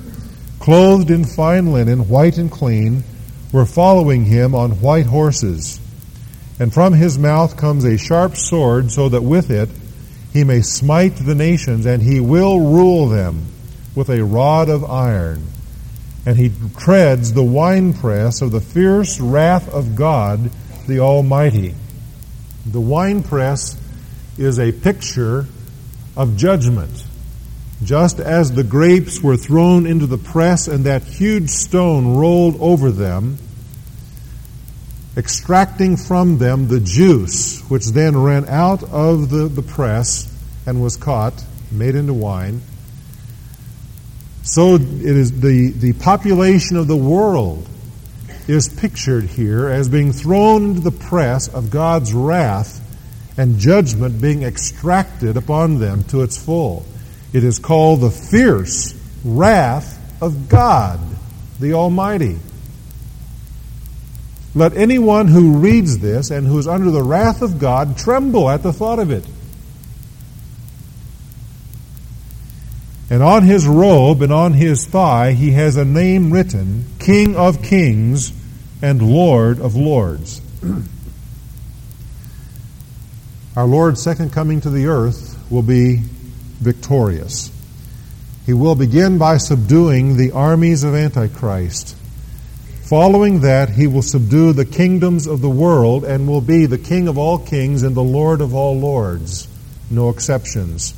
clothed 0.58 1.10
in 1.10 1.24
fine 1.24 1.72
linen, 1.72 2.08
white 2.08 2.38
and 2.38 2.50
clean, 2.50 3.04
were 3.52 3.66
following 3.66 4.24
him 4.24 4.54
on 4.54 4.80
white 4.80 5.06
horses. 5.06 5.78
And 6.58 6.72
from 6.72 6.94
his 6.94 7.18
mouth 7.18 7.56
comes 7.56 7.84
a 7.84 7.98
sharp 7.98 8.36
sword, 8.36 8.90
so 8.90 9.08
that 9.10 9.22
with 9.22 9.50
it 9.50 9.68
he 10.32 10.44
may 10.44 10.62
smite 10.62 11.16
the 11.16 11.34
nations, 11.34 11.86
and 11.86 12.02
he 12.02 12.20
will 12.20 12.60
rule 12.60 13.08
them 13.08 13.46
with 13.94 14.08
a 14.08 14.24
rod 14.24 14.68
of 14.68 14.84
iron 14.84 15.46
and 16.26 16.36
he 16.36 16.52
treads 16.78 17.32
the 17.32 17.42
winepress 17.42 18.42
of 18.42 18.50
the 18.50 18.60
fierce 18.60 19.20
wrath 19.20 19.68
of 19.68 19.96
God 19.96 20.50
the 20.86 21.00
Almighty. 21.00 21.74
The 22.66 22.80
winepress 22.80 23.76
is 24.36 24.58
a 24.58 24.72
picture 24.72 25.46
of 26.16 26.36
judgment. 26.36 27.04
Just 27.82 28.20
as 28.20 28.52
the 28.52 28.64
grapes 28.64 29.22
were 29.22 29.36
thrown 29.36 29.86
into 29.86 30.06
the 30.06 30.18
press 30.18 30.68
and 30.68 30.84
that 30.84 31.02
huge 31.02 31.50
stone 31.50 32.16
rolled 32.16 32.60
over 32.60 32.90
them, 32.90 33.38
extracting 35.16 35.96
from 35.96 36.38
them 36.38 36.68
the 36.68 36.80
juice, 36.80 37.60
which 37.70 37.86
then 37.86 38.16
ran 38.16 38.46
out 38.46 38.82
of 38.84 39.30
the, 39.30 39.48
the 39.48 39.62
press 39.62 40.30
and 40.66 40.82
was 40.82 40.96
caught, 40.96 41.44
made 41.70 41.94
into 41.94 42.12
wine, 42.12 42.60
so 44.42 44.74
it 44.74 44.82
is 44.82 45.40
the, 45.40 45.70
the 45.70 45.92
population 45.92 46.76
of 46.76 46.88
the 46.88 46.96
world 46.96 47.68
is 48.48 48.68
pictured 48.68 49.24
here 49.24 49.68
as 49.68 49.88
being 49.88 50.12
thrown 50.12 50.70
into 50.70 50.80
the 50.80 50.90
press 50.90 51.46
of 51.46 51.70
God's 51.70 52.12
wrath 52.12 52.78
and 53.36 53.58
judgment 53.58 54.20
being 54.20 54.42
extracted 54.42 55.36
upon 55.36 55.78
them 55.78 56.02
to 56.04 56.22
its 56.22 56.36
full. 56.36 56.84
It 57.32 57.44
is 57.44 57.58
called 57.58 58.00
the 58.00 58.10
fierce 58.10 58.94
wrath 59.24 59.98
of 60.22 60.48
God, 60.48 61.00
the 61.58 61.74
Almighty. 61.74 62.38
Let 64.54 64.76
anyone 64.76 65.28
who 65.28 65.58
reads 65.58 65.98
this 65.98 66.30
and 66.30 66.46
who 66.46 66.58
is 66.58 66.66
under 66.66 66.90
the 66.90 67.02
wrath 67.02 67.40
of 67.40 67.58
God 67.60 67.96
tremble 67.96 68.50
at 68.50 68.62
the 68.62 68.72
thought 68.72 68.98
of 68.98 69.10
it. 69.10 69.24
And 73.08 73.22
on 73.22 73.42
his 73.42 73.66
robe 73.66 74.22
and 74.22 74.32
on 74.32 74.52
his 74.52 74.86
thigh 74.86 75.32
he 75.32 75.52
has 75.52 75.76
a 75.76 75.84
name 75.84 76.32
written 76.32 76.84
King 76.98 77.36
of 77.36 77.62
Kings 77.62 78.32
and 78.82 79.02
Lord 79.02 79.60
of 79.60 79.76
Lords. 79.76 80.40
Our 83.56 83.66
Lord's 83.66 84.02
second 84.02 84.32
coming 84.32 84.60
to 84.62 84.70
the 84.70 84.86
earth 84.86 85.36
will 85.50 85.62
be 85.62 86.02
victorious. 86.60 87.50
He 88.46 88.52
will 88.52 88.74
begin 88.74 89.18
by 89.18 89.38
subduing 89.38 90.16
the 90.16 90.32
armies 90.32 90.84
of 90.84 90.94
Antichrist. 90.94 91.96
Following 92.82 93.40
that, 93.40 93.70
he 93.70 93.86
will 93.86 94.02
subdue 94.02 94.52
the 94.52 94.64
kingdoms 94.64 95.26
of 95.26 95.40
the 95.40 95.50
world 95.50 96.04
and 96.04 96.26
will 96.26 96.40
be 96.40 96.66
the 96.66 96.78
King 96.78 97.06
of 97.06 97.18
all 97.18 97.38
kings 97.38 97.82
and 97.82 97.94
the 97.94 98.02
Lord 98.02 98.40
of 98.40 98.54
all 98.54 98.78
lords. 98.78 99.46
No 99.90 100.08
exceptions. 100.08 100.94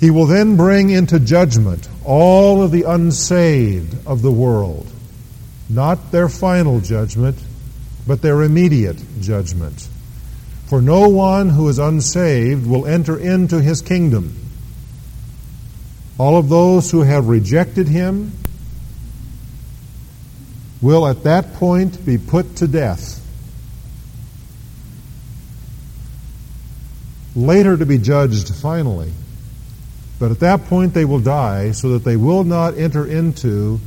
He 0.00 0.10
will 0.10 0.26
then 0.26 0.56
bring 0.56 0.90
into 0.90 1.20
judgment 1.20 1.88
all 2.04 2.62
of 2.62 2.70
the 2.70 2.82
unsaved 2.82 4.06
of 4.06 4.22
the 4.22 4.30
world. 4.30 4.90
Not 5.68 6.12
their 6.12 6.28
final 6.28 6.80
judgment, 6.80 7.36
but 8.06 8.20
their 8.20 8.42
immediate 8.42 9.02
judgment. 9.20 9.88
For 10.74 10.82
no 10.82 11.08
one 11.08 11.50
who 11.50 11.68
is 11.68 11.78
unsaved 11.78 12.66
will 12.66 12.84
enter 12.84 13.16
into 13.16 13.62
his 13.62 13.80
kingdom. 13.80 14.36
All 16.18 16.36
of 16.36 16.48
those 16.48 16.90
who 16.90 17.02
have 17.02 17.28
rejected 17.28 17.86
him 17.86 18.32
will 20.82 21.06
at 21.06 21.22
that 21.22 21.54
point 21.54 22.04
be 22.04 22.18
put 22.18 22.56
to 22.56 22.66
death. 22.66 23.24
Later 27.36 27.76
to 27.76 27.86
be 27.86 27.98
judged 27.98 28.52
finally. 28.56 29.12
But 30.18 30.32
at 30.32 30.40
that 30.40 30.64
point 30.64 30.92
they 30.92 31.04
will 31.04 31.20
die 31.20 31.70
so 31.70 31.90
that 31.90 32.02
they 32.02 32.16
will 32.16 32.42
not 32.42 32.76
enter 32.76 33.06
into 33.06 33.78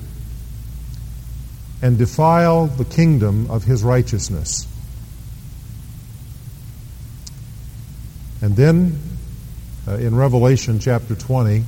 and 1.82 1.98
defile 1.98 2.68
the 2.68 2.86
kingdom 2.86 3.52
of 3.52 3.66
his 3.66 3.84
righteousness. 3.84 4.70
And 8.42 8.56
then 8.56 9.00
uh, 9.88 9.96
in 9.96 10.16
Revelation 10.16 10.80
chapter 10.80 11.16
20, 11.16 11.64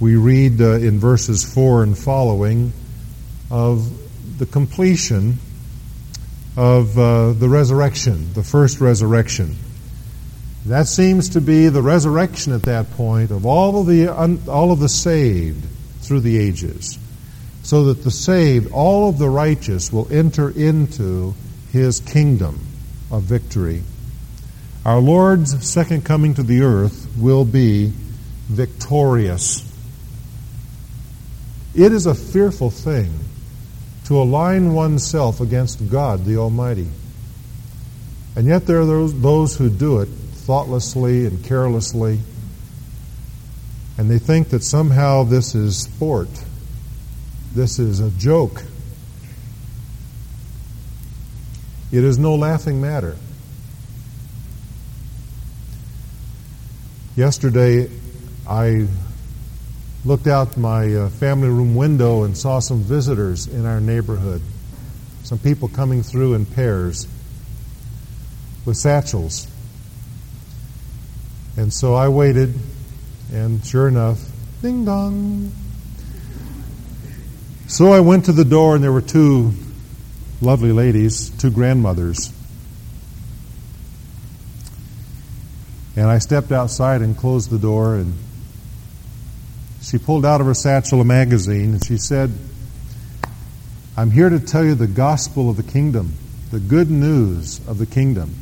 we 0.00 0.16
read 0.16 0.60
uh, 0.60 0.72
in 0.74 0.98
verses 0.98 1.44
4 1.44 1.82
and 1.82 1.98
following 1.98 2.72
of 3.50 4.38
the 4.38 4.46
completion 4.46 5.38
of 6.56 6.98
uh, 6.98 7.32
the 7.32 7.48
resurrection, 7.48 8.32
the 8.34 8.42
first 8.42 8.80
resurrection. 8.80 9.56
That 10.66 10.86
seems 10.86 11.30
to 11.30 11.40
be 11.40 11.68
the 11.68 11.82
resurrection 11.82 12.52
at 12.52 12.62
that 12.62 12.90
point 12.92 13.30
of 13.30 13.44
all 13.44 13.80
of 13.80 13.86
the 13.86 14.08
all 14.48 14.72
of 14.72 14.80
the 14.80 14.88
saved 14.88 15.64
through 16.00 16.20
the 16.20 16.38
ages, 16.38 16.98
so 17.62 17.84
that 17.84 18.04
the 18.04 18.10
saved, 18.10 18.72
all 18.72 19.08
of 19.08 19.18
the 19.18 19.28
righteous, 19.28 19.92
will 19.92 20.10
enter 20.10 20.50
into 20.50 21.34
His 21.70 22.00
kingdom 22.00 22.60
of 23.10 23.24
victory. 23.24 23.82
Our 24.84 24.98
Lord's 24.98 25.66
second 25.66 26.04
coming 26.04 26.34
to 26.34 26.42
the 26.42 26.60
earth 26.60 27.08
will 27.16 27.46
be 27.46 27.92
victorious. 28.48 29.70
It 31.74 31.90
is 31.90 32.04
a 32.04 32.14
fearful 32.14 32.70
thing 32.70 33.10
to 34.04 34.20
align 34.20 34.74
oneself 34.74 35.40
against 35.40 35.90
God 35.90 36.26
the 36.26 36.36
Almighty. 36.36 36.88
And 38.36 38.46
yet 38.46 38.66
there 38.66 38.80
are 38.80 38.86
those, 38.86 39.18
those 39.20 39.56
who 39.56 39.70
do 39.70 40.00
it 40.00 40.06
thoughtlessly 40.06 41.24
and 41.24 41.42
carelessly. 41.42 42.20
And 43.96 44.10
they 44.10 44.18
think 44.18 44.50
that 44.50 44.62
somehow 44.62 45.22
this 45.22 45.54
is 45.54 45.78
sport. 45.78 46.28
This 47.54 47.78
is 47.78 48.00
a 48.00 48.10
joke. 48.10 48.62
It 51.90 52.04
is 52.04 52.18
no 52.18 52.34
laughing 52.34 52.80
matter. 52.82 53.16
Yesterday, 57.16 57.88
I 58.44 58.88
looked 60.04 60.26
out 60.26 60.56
my 60.56 60.92
uh, 60.92 61.08
family 61.10 61.46
room 61.46 61.76
window 61.76 62.24
and 62.24 62.36
saw 62.36 62.58
some 62.58 62.80
visitors 62.80 63.46
in 63.46 63.66
our 63.66 63.80
neighborhood. 63.80 64.42
Some 65.22 65.38
people 65.38 65.68
coming 65.68 66.02
through 66.02 66.34
in 66.34 66.44
pairs 66.44 67.06
with 68.66 68.76
satchels. 68.76 69.46
And 71.56 71.72
so 71.72 71.94
I 71.94 72.08
waited, 72.08 72.52
and 73.32 73.64
sure 73.64 73.86
enough, 73.86 74.20
ding 74.60 74.84
dong. 74.84 75.52
So 77.68 77.92
I 77.92 78.00
went 78.00 78.24
to 78.24 78.32
the 78.32 78.44
door, 78.44 78.74
and 78.74 78.82
there 78.82 78.92
were 78.92 79.00
two 79.00 79.52
lovely 80.40 80.72
ladies, 80.72 81.30
two 81.30 81.52
grandmothers. 81.52 82.32
And 85.96 86.06
I 86.06 86.18
stepped 86.18 86.52
outside 86.52 87.02
and 87.02 87.16
closed 87.16 87.50
the 87.50 87.58
door, 87.58 87.94
and 87.96 88.14
she 89.82 89.98
pulled 89.98 90.26
out 90.26 90.40
of 90.40 90.46
her 90.46 90.54
satchel 90.54 91.00
a 91.00 91.04
magazine, 91.04 91.72
and 91.72 91.84
she 91.84 91.98
said, 91.98 92.32
I'm 93.96 94.10
here 94.10 94.28
to 94.28 94.40
tell 94.40 94.64
you 94.64 94.74
the 94.74 94.88
gospel 94.88 95.50
of 95.50 95.56
the 95.56 95.62
kingdom, 95.62 96.14
the 96.50 96.58
good 96.58 96.90
news 96.90 97.60
of 97.68 97.78
the 97.78 97.86
kingdom 97.86 98.34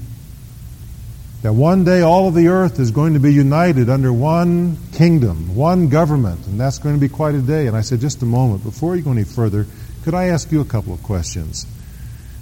that 1.42 1.52
one 1.52 1.82
day 1.82 2.02
all 2.02 2.28
of 2.28 2.34
the 2.34 2.48
earth 2.48 2.78
is 2.78 2.92
going 2.92 3.14
to 3.14 3.20
be 3.20 3.34
united 3.34 3.90
under 3.90 4.12
one 4.12 4.78
kingdom, 4.92 5.56
one 5.56 5.88
government, 5.88 6.46
and 6.46 6.58
that's 6.58 6.78
going 6.78 6.94
to 6.94 7.00
be 7.00 7.08
quite 7.08 7.34
a 7.34 7.42
day. 7.42 7.66
And 7.66 7.76
I 7.76 7.80
said, 7.80 8.00
just 8.00 8.22
a 8.22 8.26
moment, 8.26 8.62
before 8.62 8.94
you 8.94 9.02
go 9.02 9.10
any 9.10 9.24
further, 9.24 9.66
could 10.04 10.14
I 10.14 10.26
ask 10.26 10.52
you 10.52 10.60
a 10.60 10.64
couple 10.64 10.94
of 10.94 11.02
questions? 11.02 11.66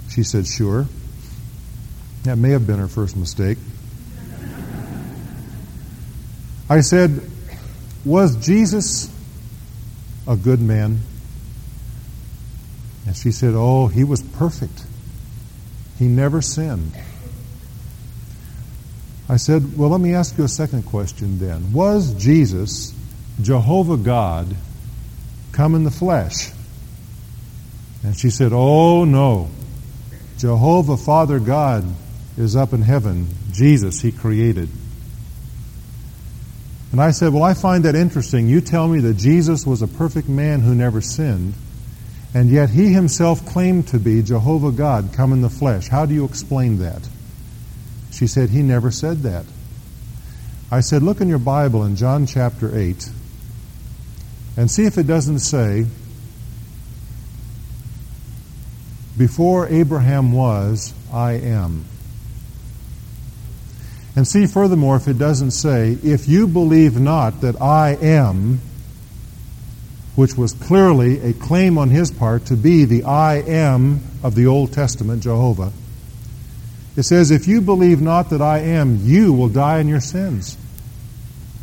She 0.09 0.21
said, 0.21 0.45
sure. 0.45 0.85
That 2.23 2.37
may 2.37 2.51
have 2.51 2.67
been 2.67 2.77
her 2.77 2.87
first 2.87 3.17
mistake. 3.17 3.57
I 6.71 6.79
said, 6.79 7.21
was 8.05 8.37
Jesus 8.37 9.13
a 10.25 10.37
good 10.37 10.61
man? 10.61 11.01
And 13.05 13.15
she 13.15 13.33
said, 13.33 13.55
oh, 13.55 13.87
he 13.87 14.05
was 14.05 14.21
perfect. 14.21 14.85
He 15.99 16.07
never 16.07 16.41
sinned. 16.41 16.93
I 19.27 19.35
said, 19.35 19.77
Well, 19.77 19.89
let 19.89 20.01
me 20.01 20.13
ask 20.13 20.37
you 20.37 20.43
a 20.43 20.49
second 20.49 20.83
question 20.83 21.39
then. 21.39 21.73
Was 21.73 22.13
Jesus, 22.15 22.93
Jehovah 23.41 23.97
God, 23.97 24.55
come 25.51 25.75
in 25.75 25.83
the 25.83 25.91
flesh? 25.91 26.51
And 28.03 28.17
she 28.17 28.29
said, 28.29 28.51
Oh, 28.53 29.05
no. 29.05 29.49
Jehovah, 30.37 30.97
Father 30.97 31.39
God, 31.39 31.85
is 32.37 32.55
up 32.55 32.73
in 32.73 32.81
heaven. 32.81 33.27
Jesus, 33.51 34.01
He 34.01 34.11
created. 34.11 34.67
And 36.91 37.01
I 37.01 37.11
said, 37.11 37.33
Well, 37.33 37.43
I 37.43 37.53
find 37.53 37.85
that 37.85 37.95
interesting. 37.95 38.47
You 38.47 38.61
tell 38.61 38.87
me 38.87 38.99
that 39.01 39.15
Jesus 39.15 39.65
was 39.65 39.81
a 39.81 39.87
perfect 39.87 40.27
man 40.27 40.59
who 40.59 40.75
never 40.75 41.01
sinned, 41.01 41.53
and 42.33 42.49
yet 42.49 42.69
He 42.69 42.91
Himself 42.91 43.45
claimed 43.45 43.87
to 43.89 43.99
be 43.99 44.21
Jehovah 44.21 44.71
God 44.71 45.11
come 45.13 45.31
in 45.31 45.41
the 45.41 45.49
flesh. 45.49 45.87
How 45.87 46.05
do 46.05 46.13
you 46.13 46.25
explain 46.25 46.79
that? 46.79 47.07
She 48.11 48.27
said, 48.27 48.49
He 48.49 48.61
never 48.61 48.91
said 48.91 49.23
that. 49.23 49.45
I 50.69 50.81
said, 50.81 51.01
Look 51.01 51.21
in 51.21 51.29
your 51.29 51.39
Bible 51.39 51.83
in 51.85 51.95
John 51.95 52.25
chapter 52.25 52.77
8 52.77 53.09
and 54.57 54.69
see 54.69 54.83
if 54.83 54.97
it 54.97 55.07
doesn't 55.07 55.39
say, 55.39 55.85
Before 59.17 59.67
Abraham 59.67 60.31
was, 60.31 60.93
I 61.11 61.33
am. 61.33 61.85
And 64.15 64.27
see 64.27 64.45
furthermore 64.45 64.97
if 64.97 65.07
it 65.07 65.17
doesn't 65.17 65.51
say, 65.51 65.97
If 66.03 66.27
you 66.27 66.47
believe 66.47 66.99
not 66.99 67.41
that 67.41 67.61
I 67.61 67.97
am, 68.01 68.59
which 70.15 70.35
was 70.35 70.53
clearly 70.53 71.21
a 71.21 71.33
claim 71.33 71.77
on 71.77 71.89
his 71.89 72.11
part 72.11 72.45
to 72.47 72.57
be 72.57 72.85
the 72.85 73.03
I 73.03 73.35
am 73.37 74.01
of 74.23 74.35
the 74.35 74.47
Old 74.47 74.73
Testament, 74.73 75.23
Jehovah. 75.23 75.71
It 76.97 77.03
says, 77.03 77.31
If 77.31 77.47
you 77.47 77.61
believe 77.61 78.01
not 78.01 78.31
that 78.31 78.41
I 78.41 78.59
am, 78.59 78.97
you 79.05 79.31
will 79.31 79.47
die 79.47 79.79
in 79.79 79.87
your 79.87 80.01
sins. 80.01 80.57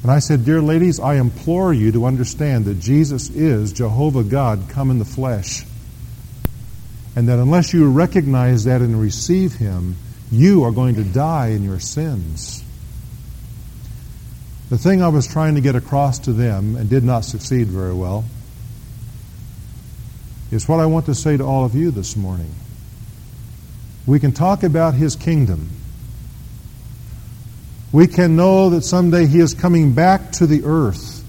And 0.02 0.10
I 0.10 0.20
said, 0.20 0.44
Dear 0.44 0.62
ladies, 0.62 1.00
I 1.00 1.16
implore 1.16 1.74
you 1.74 1.92
to 1.92 2.06
understand 2.06 2.64
that 2.64 2.80
Jesus 2.80 3.28
is 3.30 3.72
Jehovah 3.72 4.24
God 4.24 4.64
come 4.70 4.90
in 4.90 4.98
the 4.98 5.04
flesh. 5.04 5.64
And 7.14 7.28
that 7.28 7.38
unless 7.38 7.74
you 7.74 7.90
recognize 7.90 8.64
that 8.64 8.80
and 8.80 8.98
receive 8.98 9.54
Him, 9.54 9.96
you 10.30 10.64
are 10.64 10.70
going 10.70 10.96
to 10.96 11.04
die 11.04 11.48
in 11.48 11.62
your 11.62 11.80
sins. 11.80 12.64
The 14.70 14.78
thing 14.78 15.02
I 15.02 15.08
was 15.08 15.26
trying 15.26 15.54
to 15.54 15.60
get 15.60 15.76
across 15.76 16.18
to 16.20 16.32
them 16.32 16.76
and 16.76 16.90
did 16.90 17.04
not 17.04 17.24
succeed 17.24 17.68
very 17.68 17.94
well 17.94 18.24
is 20.50 20.68
what 20.68 20.80
I 20.80 20.86
want 20.86 21.06
to 21.06 21.14
say 21.14 21.36
to 21.36 21.44
all 21.44 21.64
of 21.64 21.74
you 21.74 21.90
this 21.90 22.16
morning. 22.16 22.54
We 24.06 24.20
can 24.20 24.32
talk 24.32 24.62
about 24.62 24.94
His 24.94 25.16
kingdom 25.16 25.70
we 27.90 28.06
can 28.06 28.36
know 28.36 28.70
that 28.70 28.82
someday 28.82 29.26
He 29.26 29.40
is 29.40 29.54
coming 29.54 29.92
back 29.94 30.32
to 30.32 30.46
the 30.46 30.64
earth 30.64 31.24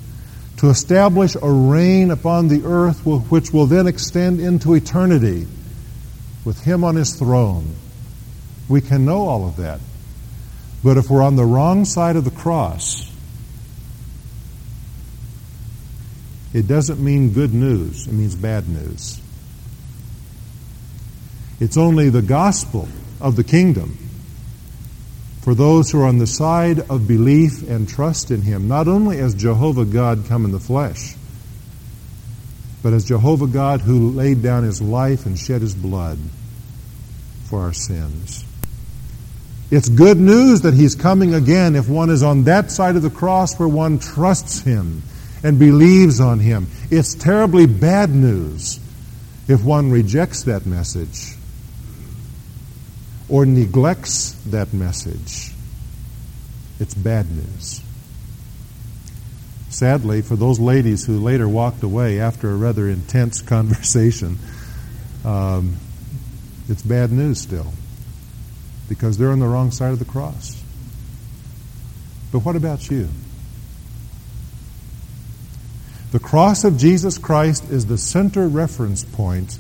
to 0.58 0.70
establish 0.70 1.36
a 1.36 1.50
reign 1.50 2.12
upon 2.12 2.50
the 2.50 2.66
earth 2.66 3.06
which 3.06 3.54
will 3.54 3.66
then 3.66 3.88
extend 3.88 4.42
into 4.42 4.74
eternity 4.74 5.48
with 6.44 6.62
Him 6.62 6.84
on 6.84 6.96
His 6.96 7.16
throne. 7.16 7.76
We 8.70 8.82
can 8.82 9.04
know 9.04 9.28
all 9.28 9.48
of 9.48 9.58
that. 9.58 9.82
But 10.84 10.98
if 10.98 11.10
we're 11.10 11.24
on 11.24 11.36
the 11.36 11.46
wrong 11.46 11.84
side 11.84 12.16
of 12.16 12.24
the 12.24 12.32
cross, 12.32 13.12
it 16.54 16.68
doesn't 16.68 17.04
mean 17.04 17.34
good 17.34 17.54
news, 17.54 18.08
it 18.08 18.14
means 18.14 18.36
bad 18.36 18.70
news. 18.70 19.20
It's 21.60 21.76
only 21.76 22.10
the 22.10 22.22
gospel 22.22 22.88
of 23.20 23.36
the 23.36 23.44
kingdom 23.44 23.98
for 25.42 25.54
those 25.56 25.92
who 25.92 26.02
are 26.02 26.06
on 26.06 26.18
the 26.18 26.28
side 26.28 26.80
of 26.90 27.08
belief 27.08 27.68
and 27.68 27.90
trust 27.90 28.32
in 28.32 28.42
Him, 28.42 28.68
not 28.68 28.88
only 28.88 29.20
as 29.20 29.34
Jehovah 29.36 29.86
God 29.86 30.26
come 30.28 30.46
in 30.46 30.52
the 30.52 30.60
flesh, 30.60 31.16
but 32.82 32.94
as 32.94 33.04
Jehovah 33.06 33.48
God 33.48 33.82
who 33.82 34.12
laid 34.12 34.42
down 34.42 34.64
His 34.64 34.82
life 34.82 35.26
and 35.26 35.38
shed 35.38 35.62
His 35.62 35.76
blood 35.76 36.20
for 37.46 37.62
our 37.62 37.74
sins. 37.74 38.46
It's 39.72 39.88
good 39.88 40.18
news 40.18 40.62
that 40.62 40.74
He's 40.74 40.96
coming 40.96 41.36
again 41.36 41.76
if 41.76 41.88
one 41.88 42.10
is 42.10 42.24
on 42.24 42.46
that 42.46 42.72
side 42.72 42.96
of 42.96 43.04
the 43.04 43.10
cross 43.10 43.58
where 43.60 43.68
one 43.68 44.00
trusts 44.00 44.62
Him 44.62 45.04
and 45.44 45.60
believes 45.60 46.20
on 46.20 46.40
Him. 46.40 46.68
It's 46.90 47.14
terribly 47.14 47.68
bad 47.68 48.10
news 48.10 48.80
if 49.48 49.64
one 49.64 49.92
rejects 49.92 50.44
that 50.44 50.66
message 50.66 51.36
or 53.28 53.46
neglects 53.46 54.32
that 54.48 54.74
message, 54.74 55.52
it's 56.80 56.96
bad 56.96 57.30
news. 57.30 57.82
Sadly, 59.70 60.24
for 60.24 60.36
those 60.36 60.60
ladies 60.60 61.06
who 61.06 61.20
later 61.20 61.48
walked 61.48 61.84
away 61.84 62.20
after 62.20 62.50
a 62.50 62.56
rather 62.56 62.90
intense 62.90 63.42
conversation, 63.44 64.40
um, 65.24 65.76
it's 66.68 66.82
bad 66.82 67.12
news 67.12 67.40
still 67.40 67.72
because 68.90 69.18
they're 69.18 69.32
on 69.32 69.40
the 69.40 69.48
wrong 69.48 69.72
side 69.72 69.94
of 69.94 70.00
the 70.00 70.06
cross. 70.06 70.62
But 72.32 72.40
what 72.40 72.56
about 72.56 72.90
you? 72.90 73.08
The 76.12 76.20
cross 76.20 76.64
of 76.64 76.78
Jesus 76.78 77.20
Christ 77.20 77.70
is 77.70 77.86
the 77.86 77.98
center 77.98 78.48
reference 78.48 79.06
point 79.06 79.60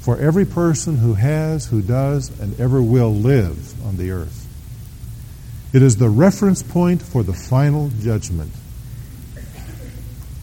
for 0.00 0.18
every 0.18 0.44
person 0.44 0.96
who 0.96 1.14
has, 1.14 1.66
who 1.66 1.80
does, 1.80 2.38
and 2.40 2.58
ever 2.58 2.82
will 2.82 3.14
live 3.14 3.86
on 3.86 3.96
the 3.96 4.10
earth. 4.10 4.46
It 5.72 5.82
is 5.82 5.96
the 5.96 6.08
reference 6.08 6.62
point 6.62 7.02
for 7.02 7.22
the 7.22 7.32
final 7.32 7.90
judgment. 8.00 8.52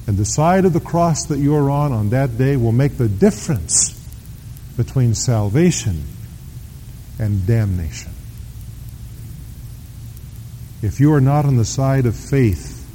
And 0.07 0.17
the 0.17 0.25
side 0.25 0.65
of 0.65 0.73
the 0.73 0.79
cross 0.79 1.25
that 1.25 1.39
you 1.39 1.55
are 1.55 1.69
on 1.69 1.91
on 1.91 2.11
that 2.11 2.37
day 2.37 2.55
will 2.55 2.71
make 2.71 2.97
the 2.97 3.09
difference 3.09 3.91
between 4.77 5.15
salvation 5.15 6.03
and 7.19 7.45
damnation. 7.45 8.11
If 10.81 10.99
you 10.99 11.13
are 11.13 11.21
not 11.21 11.45
on 11.45 11.55
the 11.55 11.65
side 11.65 12.05
of 12.05 12.15
faith, 12.15 12.85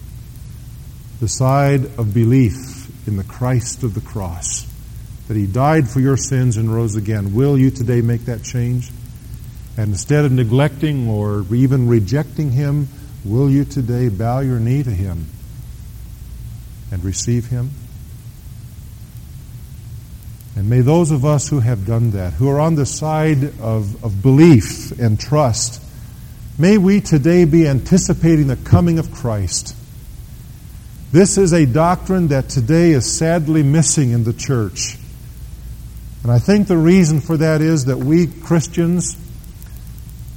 the 1.20 1.28
side 1.28 1.84
of 1.98 2.14
belief 2.14 3.06
in 3.06 3.16
the 3.16 3.24
Christ 3.24 3.82
of 3.82 3.94
the 3.94 4.00
cross, 4.00 4.66
that 5.28 5.36
He 5.36 5.46
died 5.46 5.88
for 5.88 6.00
your 6.00 6.16
sins 6.16 6.56
and 6.56 6.72
rose 6.72 6.96
again. 6.96 7.34
Will 7.34 7.58
you 7.58 7.70
today 7.70 8.00
make 8.00 8.26
that 8.26 8.42
change? 8.42 8.90
And 9.76 9.92
instead 9.92 10.24
of 10.24 10.32
neglecting 10.32 11.08
or 11.08 11.44
even 11.54 11.88
rejecting 11.88 12.50
Him, 12.50 12.88
will 13.24 13.50
you 13.50 13.64
today 13.64 14.08
bow 14.08 14.40
your 14.40 14.58
knee 14.58 14.82
to 14.82 14.90
Him 14.90 15.26
and 16.92 17.02
receive 17.04 17.46
Him? 17.46 17.70
And 20.56 20.68
may 20.68 20.80
those 20.80 21.10
of 21.10 21.24
us 21.24 21.48
who 21.48 21.60
have 21.60 21.86
done 21.86 22.12
that, 22.12 22.32
who 22.32 22.48
are 22.48 22.60
on 22.60 22.74
the 22.74 22.86
side 22.86 23.44
of, 23.60 24.04
of 24.04 24.22
belief 24.22 24.98
and 24.98 25.18
trust, 25.18 25.82
may 26.58 26.76
we 26.76 27.00
today 27.00 27.44
be 27.44 27.66
anticipating 27.66 28.48
the 28.48 28.56
coming 28.56 28.98
of 28.98 29.12
Christ. 29.12 29.76
This 31.12 31.38
is 31.38 31.52
a 31.52 31.66
doctrine 31.66 32.28
that 32.28 32.48
today 32.48 32.90
is 32.90 33.10
sadly 33.10 33.62
missing 33.62 34.10
in 34.10 34.24
the 34.24 34.32
church. 34.32 34.96
And 36.22 36.30
I 36.30 36.38
think 36.38 36.68
the 36.68 36.76
reason 36.76 37.20
for 37.20 37.36
that 37.36 37.60
is 37.60 37.86
that 37.86 37.96
we 37.96 38.26
Christians 38.26 39.16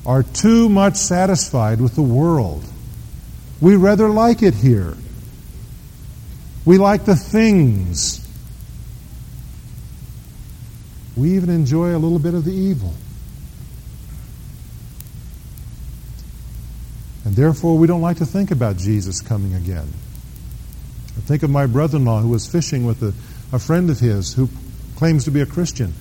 are 0.05 0.23
too 0.23 0.69
much 0.69 0.95
satisfied 0.95 1.81
with 1.81 1.95
the 1.95 2.01
world. 2.01 2.63
We 3.61 3.75
rather 3.75 4.09
like 4.09 4.41
it 4.41 4.53
here. 4.53 4.95
We 6.65 6.77
like 6.77 7.05
the 7.05 7.15
things. 7.15 8.22
We 11.15 11.35
even 11.35 11.49
enjoy 11.49 11.95
a 11.95 11.99
little 11.99 12.19
bit 12.19 12.33
of 12.33 12.43
the 12.43 12.53
evil. 12.53 12.93
And 17.25 17.35
therefore, 17.35 17.77
we 17.77 17.87
don't 17.87 18.01
like 18.01 18.17
to 18.17 18.25
think 18.25 18.51
about 18.51 18.77
Jesus 18.77 19.21
coming 19.21 19.53
again. 19.53 19.87
I 21.15 21.21
think 21.21 21.43
of 21.43 21.49
my 21.49 21.67
brother 21.67 21.97
in 21.97 22.05
law 22.05 22.19
who 22.19 22.29
was 22.29 22.47
fishing 22.47 22.85
with 22.85 23.01
a, 23.01 23.13
a 23.55 23.59
friend 23.59 23.89
of 23.89 23.99
his 23.99 24.33
who 24.33 24.49
claims 24.95 25.25
to 25.25 25.31
be 25.31 25.41
a 25.41 25.45
Christian. 25.45 25.93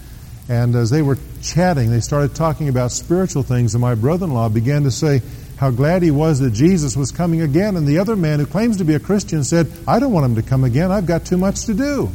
And 0.48 0.74
as 0.74 0.90
they 0.90 1.02
were 1.02 1.18
chatting, 1.42 1.90
they 1.90 2.00
started 2.00 2.34
talking 2.34 2.68
about 2.68 2.90
spiritual 2.90 3.42
things, 3.42 3.74
and 3.74 3.80
my 3.80 3.94
brother 3.94 4.24
in 4.24 4.34
law 4.34 4.48
began 4.48 4.82
to 4.82 4.90
say 4.90 5.22
how 5.56 5.70
glad 5.70 6.02
he 6.02 6.10
was 6.10 6.40
that 6.40 6.52
Jesus 6.52 6.96
was 6.96 7.12
coming 7.12 7.40
again. 7.40 7.76
And 7.76 7.86
the 7.86 7.98
other 7.98 8.16
man 8.16 8.40
who 8.40 8.46
claims 8.46 8.78
to 8.78 8.84
be 8.84 8.94
a 8.94 9.00
Christian 9.00 9.44
said, 9.44 9.70
I 9.86 10.00
don't 10.00 10.12
want 10.12 10.26
him 10.26 10.34
to 10.34 10.42
come 10.42 10.64
again. 10.64 10.90
I've 10.90 11.06
got 11.06 11.24
too 11.24 11.36
much 11.36 11.66
to 11.66 11.74
do. 11.74 12.10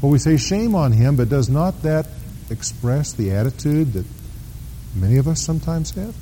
Well, 0.00 0.12
we 0.12 0.18
say 0.18 0.36
shame 0.36 0.74
on 0.74 0.92
him, 0.92 1.16
but 1.16 1.28
does 1.28 1.48
not 1.48 1.82
that 1.82 2.06
express 2.50 3.12
the 3.12 3.32
attitude 3.32 3.94
that 3.94 4.06
many 4.94 5.16
of 5.16 5.26
us 5.26 5.40
sometimes 5.40 5.90
have? 5.92 6.14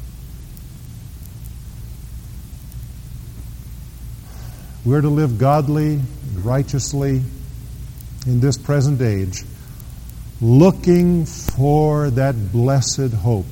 We're 4.84 5.02
to 5.02 5.08
live 5.08 5.38
godly, 5.38 6.00
righteously, 6.36 7.22
in 8.26 8.40
this 8.40 8.56
present 8.56 9.02
age, 9.02 9.44
looking 10.40 11.26
for 11.26 12.08
that 12.10 12.52
blessed 12.52 13.12
hope 13.12 13.46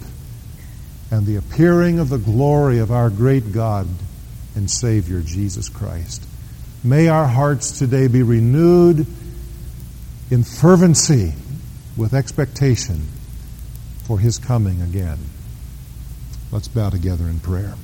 and 1.11 1.27
the 1.27 1.37
appearing 1.37 1.99
of 1.99 2.09
the 2.09 2.19
glory 2.19 2.79
of 2.79 2.91
our 2.91 3.11
great 3.11 3.53
God 3.53 3.87
and 4.55 4.71
Savior, 4.71 5.21
Jesus 5.21 5.69
Christ. 5.69 6.25
May 6.83 7.09
our 7.09 7.27
hearts 7.27 7.79
today 7.79 8.07
be 8.07 8.23
renewed 8.23 9.07
in 10.31 10.43
fervency 10.43 11.33
with 11.97 12.15
expectation 12.15 13.07
for 14.07 14.19
his 14.19 14.39
coming 14.39 14.83
again. 14.83 15.19
Let's 16.51 16.69
bow 16.69 16.91
together 16.91 17.25
in 17.25 17.41
prayer. 17.41 17.75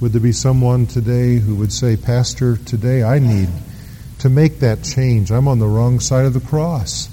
Would 0.00 0.12
there 0.12 0.20
be 0.20 0.32
someone 0.32 0.86
today 0.86 1.36
who 1.36 1.56
would 1.56 1.72
say, 1.72 1.96
Pastor, 1.96 2.56
today 2.56 3.02
I 3.02 3.18
need 3.18 3.48
to 4.18 4.28
make 4.28 4.60
that 4.60 4.82
change. 4.82 5.30
I'm 5.30 5.48
on 5.48 5.58
the 5.58 5.66
wrong 5.66 6.00
side 6.00 6.26
of 6.26 6.34
the 6.34 6.40
cross. 6.40 7.08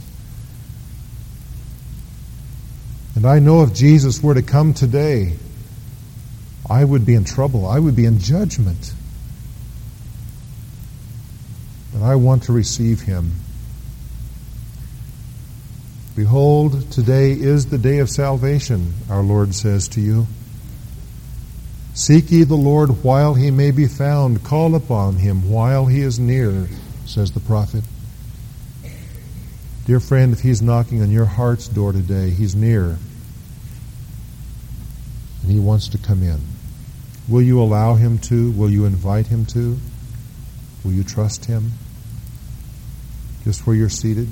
And 3.15 3.26
I 3.26 3.39
know 3.39 3.63
if 3.63 3.74
Jesus 3.74 4.21
were 4.21 4.34
to 4.34 4.41
come 4.41 4.74
today, 4.74 5.38
I 6.69 6.84
would 6.84 7.05
be 7.05 7.15
in 7.15 7.24
trouble. 7.24 7.65
I 7.65 7.80
would 7.80 7.95
be 7.95 8.05
in 8.05 8.19
judgment. 8.19 8.93
And 11.94 12.04
I 12.04 12.16
want 12.16 12.44
to 12.44 12.54
receive 12.54 13.02
him. 13.02 13.32
Behold, 16.16 16.91
today 16.91 17.32
is 17.32 17.68
the 17.68 17.78
day 17.78 18.00
of 18.00 18.10
salvation, 18.10 18.94
our 19.10 19.24
Lord 19.24 19.56
says 19.56 19.88
to 19.89 20.02
you. 20.02 20.28
Seek 21.96 22.32
ye 22.32 22.44
the 22.44 22.56
Lord 22.56 23.04
while 23.04 23.34
he 23.34 23.52
may 23.52 23.72
be 23.72 23.88
found. 23.88 24.44
Call 24.44 24.76
upon 24.76 25.16
him 25.16 25.50
while 25.50 25.86
he 25.86 26.02
is 26.02 26.20
near, 26.20 26.68
says 27.06 27.32
the 27.32 27.39
prophet. 27.39 27.84
Dear 29.86 30.00
friend, 30.00 30.34
if 30.34 30.39
he's 30.39 30.62
knocking 30.62 31.02
on 31.02 31.12
your 31.12 31.26
heart's 31.26 31.68
door 31.68 31.91
today, 31.91 32.30
he's 32.30 32.56
near. 32.56 32.98
And 35.41 35.52
he 35.52 35.60
wants 35.60 35.89
to 35.89 35.98
come 35.98 36.24
in. 36.24 36.39
Will 37.28 37.41
you 37.41 37.62
allow 37.62 37.96
him 37.96 38.18
to? 38.20 38.52
Will 38.52 38.70
you 38.70 38.86
invite 38.86 39.28
him 39.28 39.46
to? 39.48 39.78
Will 40.84 40.94
you 40.94 41.04
trust 41.04 41.46
him? 41.46 41.72
Just 43.44 43.68
where 43.68 43.76
you're 43.76 43.89
seated? 43.89 44.30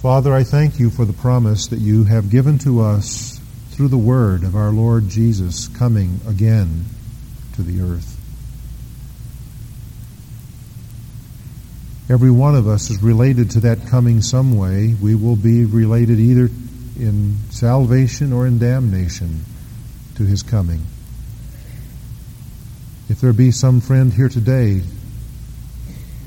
Father, 0.00 0.32
I 0.32 0.44
thank 0.44 0.78
you 0.78 0.90
for 0.90 1.04
the 1.04 1.12
promise 1.12 1.66
that 1.66 1.80
you 1.80 2.04
have 2.04 2.30
given 2.30 2.58
to 2.60 2.80
us 2.80 3.40
through 3.70 3.88
the 3.88 3.98
word 3.98 4.44
of 4.44 4.56
our 4.56 4.70
Lord 4.70 5.08
Jesus 5.08 5.68
coming 5.68 6.20
again 6.26 6.84
to 7.56 7.62
the 7.62 7.82
earth. 7.82 8.14
Every 12.08 12.30
one 12.30 12.54
of 12.54 12.66
us 12.66 12.90
is 12.90 13.02
related 13.02 13.50
to 13.50 13.60
that 13.60 13.86
coming 13.88 14.22
some 14.22 14.56
way. 14.56 14.94
We 15.00 15.14
will 15.14 15.36
be 15.36 15.64
related 15.64 16.18
either 16.18 16.48
in 16.98 17.36
salvation 17.50 18.32
or 18.32 18.46
in 18.46 18.58
damnation 18.58 19.44
to 20.14 20.22
his 20.22 20.42
coming. 20.42 20.86
If 23.08 23.20
there 23.22 23.32
be 23.32 23.50
some 23.50 23.80
friend 23.80 24.12
here 24.12 24.28
today 24.28 24.82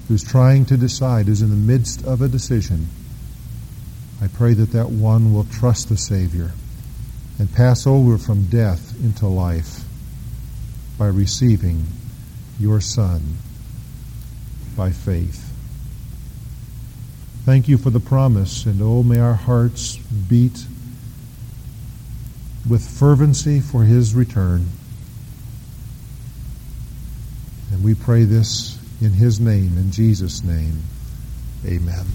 who's 0.08 0.24
trying 0.24 0.66
to 0.66 0.78
decide, 0.78 1.28
is 1.28 1.42
in 1.42 1.52
the 1.52 1.56
midst 1.56 2.04
of 2.06 2.22
a 2.22 2.28
decision, 2.28 2.88
I 4.20 4.28
pray 4.28 4.54
that 4.56 4.72
that 4.72 4.90
one 4.90 5.34
will 5.34 5.44
trust 5.46 5.90
the 5.90 5.98
Savior 5.98 6.52
and 7.38 7.54
pass 7.54 7.86
over 7.86 8.18
from 8.18 8.46
death 8.46 8.96
into 9.04 9.28
life 9.28 9.84
by 10.98 11.08
receiving 11.08 11.86
your 12.60 12.82
Son 12.82 13.38
by 14.76 14.92
faith. 14.92 15.52
Thank 17.46 17.68
you 17.68 17.78
for 17.78 17.90
the 17.90 18.00
promise, 18.00 18.66
and 18.66 18.82
oh, 18.82 19.04
may 19.04 19.20
our 19.20 19.34
hearts 19.34 19.98
beat 19.98 20.66
with 22.70 22.88
fervency 22.88 23.60
for 23.60 23.84
his 23.84 24.14
return. 24.14 24.68
And 27.72 27.84
we 27.84 27.96
pray 27.96 28.24
this 28.24 28.78
in 29.02 29.12
his 29.12 29.40
name, 29.40 29.78
in 29.78 29.92
Jesus' 29.92 30.44
name. 30.44 30.84
Amen. 31.66 32.06